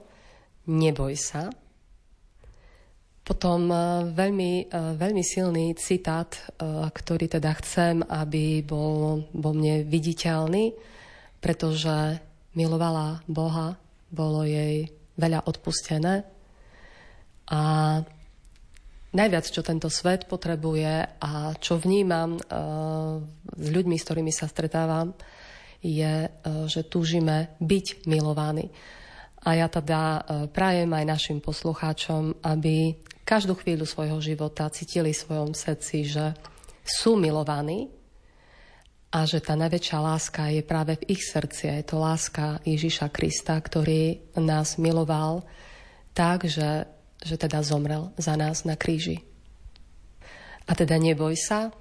neboj 0.67 1.15
sa. 1.19 1.51
Potom 3.23 3.69
uh, 3.69 4.07
veľmi, 4.07 4.71
uh, 4.71 4.95
veľmi 4.95 5.23
silný 5.23 5.75
citát, 5.75 6.31
uh, 6.59 6.87
ktorý 6.87 7.27
teda 7.27 7.51
chcem, 7.59 8.01
aby 8.07 8.63
bol 8.63 9.27
vo 9.35 9.51
mne 9.51 9.83
viditeľný, 9.83 10.73
pretože 11.43 12.19
milovala 12.55 13.23
Boha, 13.27 13.77
bolo 14.09 14.41
jej 14.43 14.89
veľa 15.19 15.45
odpustené. 15.45 16.25
A 17.51 17.61
najviac, 19.15 19.45
čo 19.49 19.65
tento 19.65 19.89
svet 19.89 20.29
potrebuje 20.29 21.21
a 21.21 21.53
čo 21.57 21.81
vnímam 21.81 22.37
uh, 22.37 23.19
s 23.57 23.67
ľuďmi, 23.69 23.95
s 23.97 24.05
ktorými 24.05 24.33
sa 24.33 24.45
stretávam, 24.45 25.13
je, 25.79 26.27
e, 26.27 26.29
že 26.67 26.91
túžime 26.91 27.55
byť 27.63 28.03
milovaní. 28.03 28.67
A 29.47 29.55
ja 29.55 29.71
teda 29.71 30.27
prajem 30.51 30.91
aj 30.91 31.05
našim 31.07 31.39
poslucháčom, 31.39 32.43
aby 32.43 32.99
každú 33.23 33.55
chvíľu 33.55 33.87
svojho 33.87 34.19
života 34.19 34.67
cítili 34.67 35.15
v 35.15 35.21
svojom 35.23 35.51
srdci, 35.55 36.03
že 36.03 36.35
sú 36.83 37.15
milovaní 37.15 37.87
a 39.09 39.25
že 39.25 39.41
tá 39.41 39.57
najväčšia 39.57 39.99
láska 40.01 40.49
je 40.53 40.61
práve 40.65 40.97
v 41.01 41.13
ich 41.13 41.23
srdci. 41.23 41.69
Je 41.69 41.85
to 41.85 42.01
láska 42.01 42.61
Ježiša 42.65 43.09
Krista, 43.13 43.55
ktorý 43.57 44.33
nás 44.37 44.81
miloval 44.81 45.45
tak, 46.11 46.49
že, 46.49 46.89
že 47.23 47.35
teda 47.35 47.59
zomrel 47.63 48.11
za 48.15 48.35
nás 48.39 48.63
na 48.63 48.79
kríži. 48.79 49.23
A 50.69 50.77
teda 50.77 51.01
neboj 51.01 51.33
sa, 51.35 51.73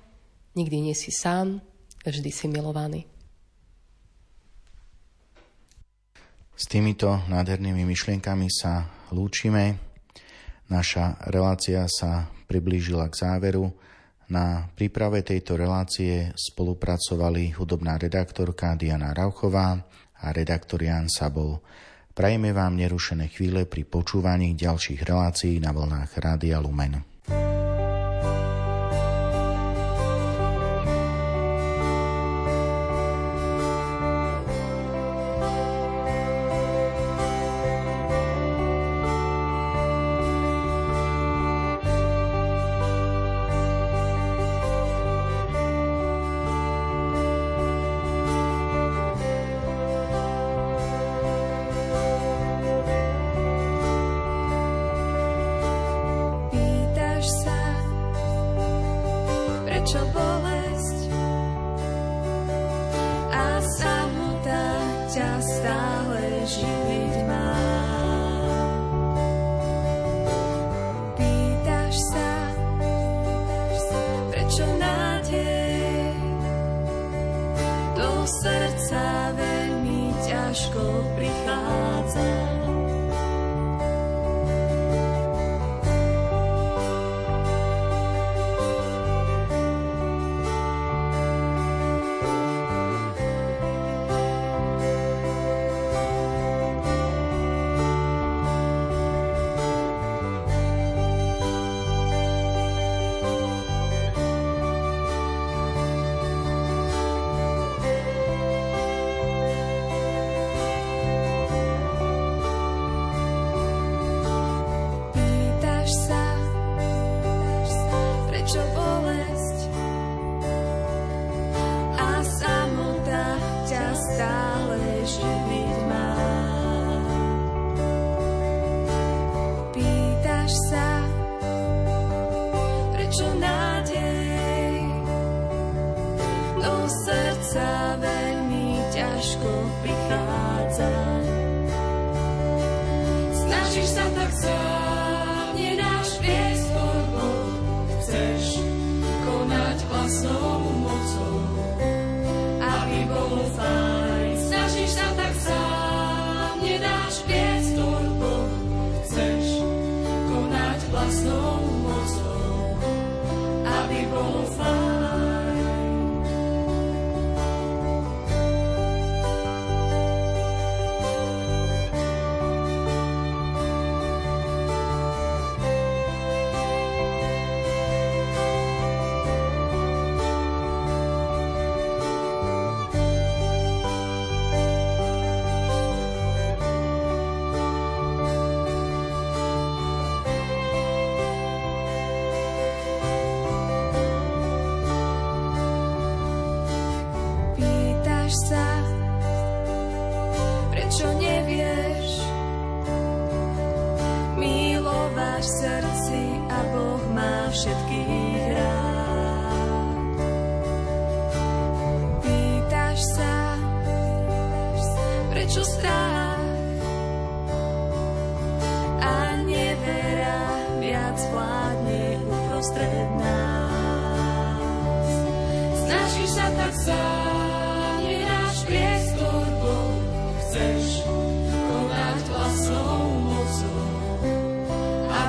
nikdy 0.57 0.91
nie 0.91 0.97
si 0.97 1.13
sám, 1.13 1.61
vždy 2.03 2.31
si 2.33 2.47
milovaný. 2.49 3.05
S 6.59 6.67
týmito 6.67 7.23
nádhernými 7.31 7.87
myšlienkami 7.87 8.51
sa 8.51 8.91
lúčime. 9.15 9.79
Naša 10.67 11.31
relácia 11.31 11.87
sa 11.87 12.27
priblížila 12.51 13.07
k 13.07 13.15
záveru. 13.15 13.71
Na 14.29 14.67
príprave 14.75 15.23
tejto 15.23 15.55
relácie 15.55 16.35
spolupracovali 16.35 17.55
hudobná 17.55 17.95
redaktorka 17.97 18.75
Diana 18.75 19.15
Rauchová 19.15 19.79
a 20.19 20.27
redaktor 20.35 20.83
Jan 20.83 21.07
Sabol. 21.07 21.63
Prajeme 22.19 22.51
vám 22.51 22.75
nerušené 22.75 23.31
chvíle 23.31 23.63
pri 23.63 23.87
počúvaní 23.87 24.59
ďalších 24.59 25.07
relácií 25.07 25.63
na 25.63 25.71
vlnách 25.71 26.19
Rádia 26.19 26.59
Lumen. 26.59 26.99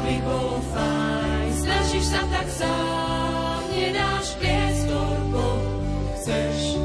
by 0.09 0.17
bolo 0.25 0.57
fajn. 0.73 1.49
Snažíš 1.53 2.05
sa 2.09 2.21
tak 2.33 2.47
sám, 2.49 3.61
nedáš 3.69 4.27
priestor 4.41 5.15
Bohu. 5.29 5.69
Chceš 6.17 6.81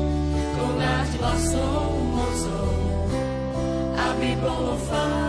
konať 0.61 1.09
vlastnou 1.17 1.89
mocou, 2.13 2.69
aby 3.97 4.29
bolo 4.45 4.77
fajn. 4.77 5.24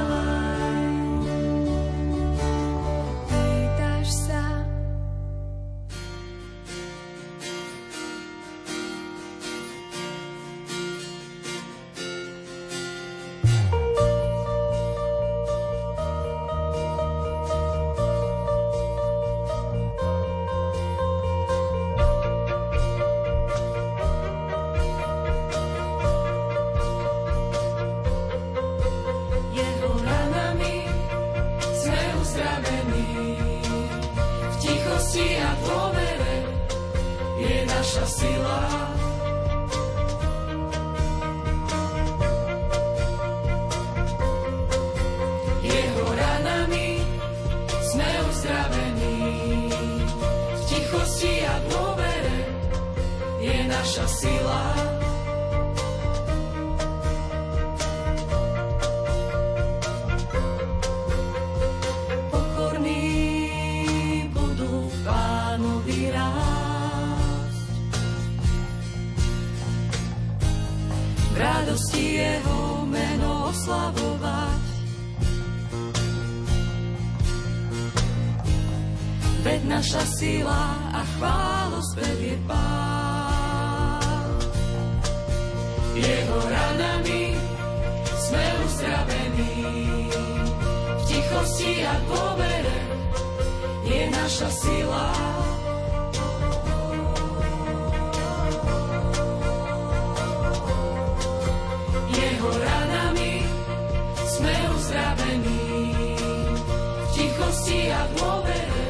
dôvere 108.16 108.88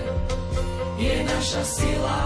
je 0.97 1.15
naša 1.23 1.63
sila. 1.63 2.19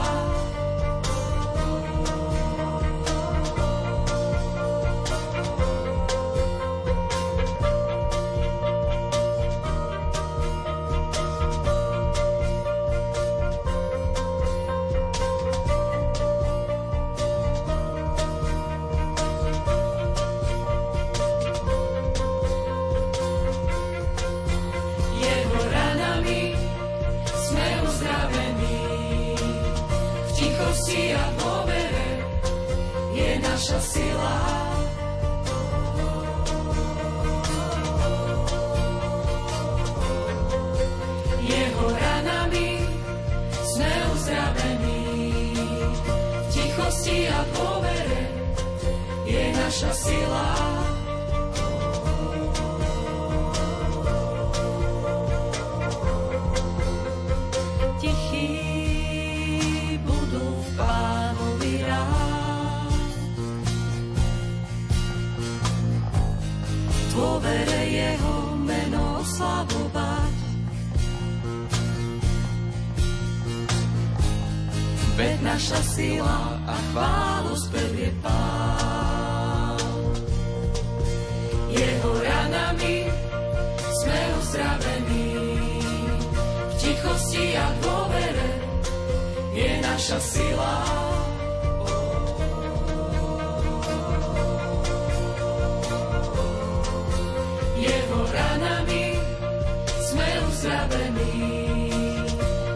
otvorený. 101.00 101.92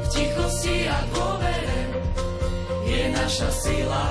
V 0.04 0.08
tichosti 0.08 0.88
a 0.88 0.98
dôvere 1.12 1.82
je 2.88 3.04
naša 3.12 3.50
sila. 3.52 4.06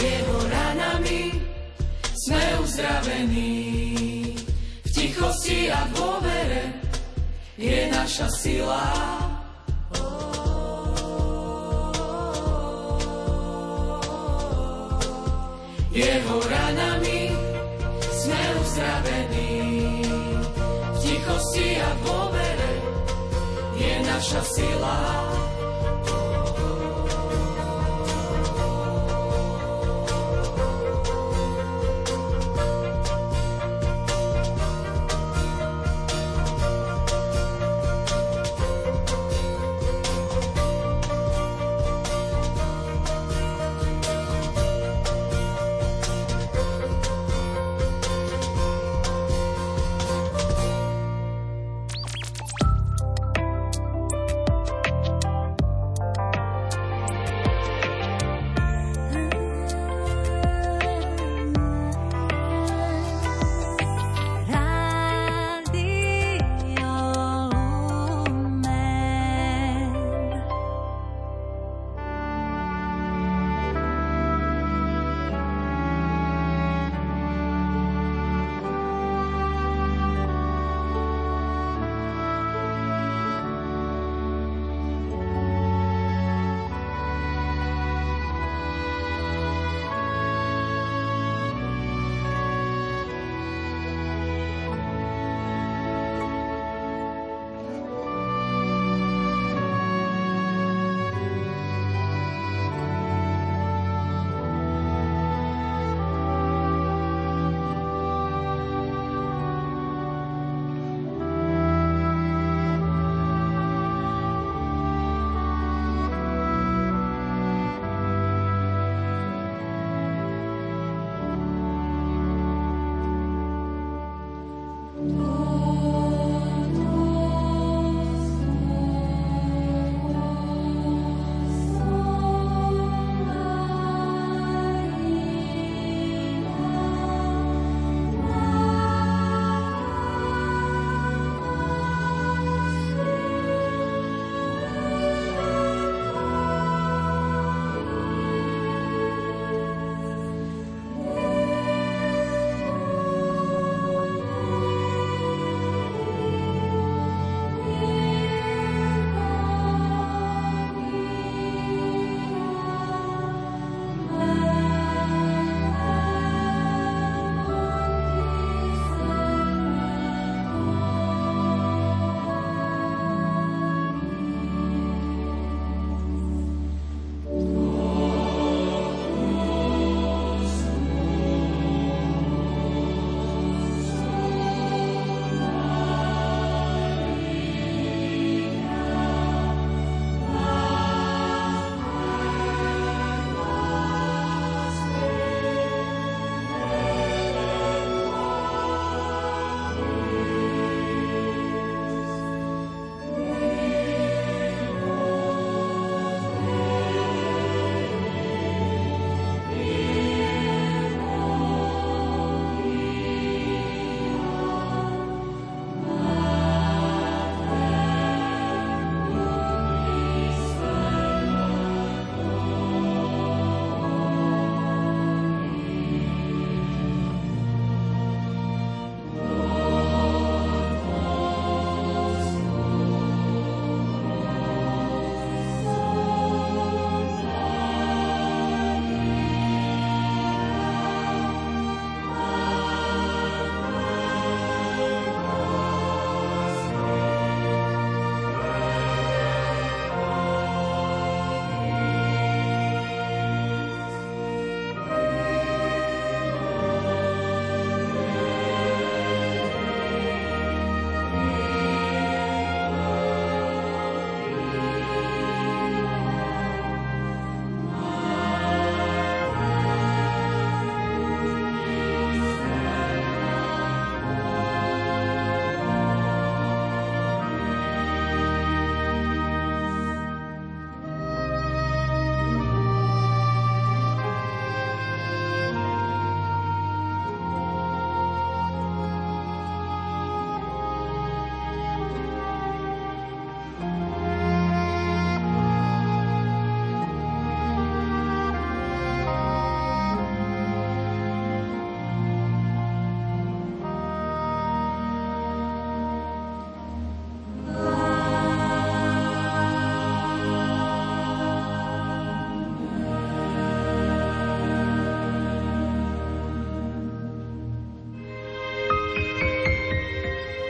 Jeho 0.00 0.38
ranami 0.48 1.24
sme 2.16 2.42
uzdravení. 2.64 3.52
V 4.84 4.88
tichosti 4.92 5.68
a 5.68 5.84
dôvere 5.92 6.80
je 7.60 7.80
naša 7.92 8.28
sila. 8.32 9.21
chancelar. 24.32 25.21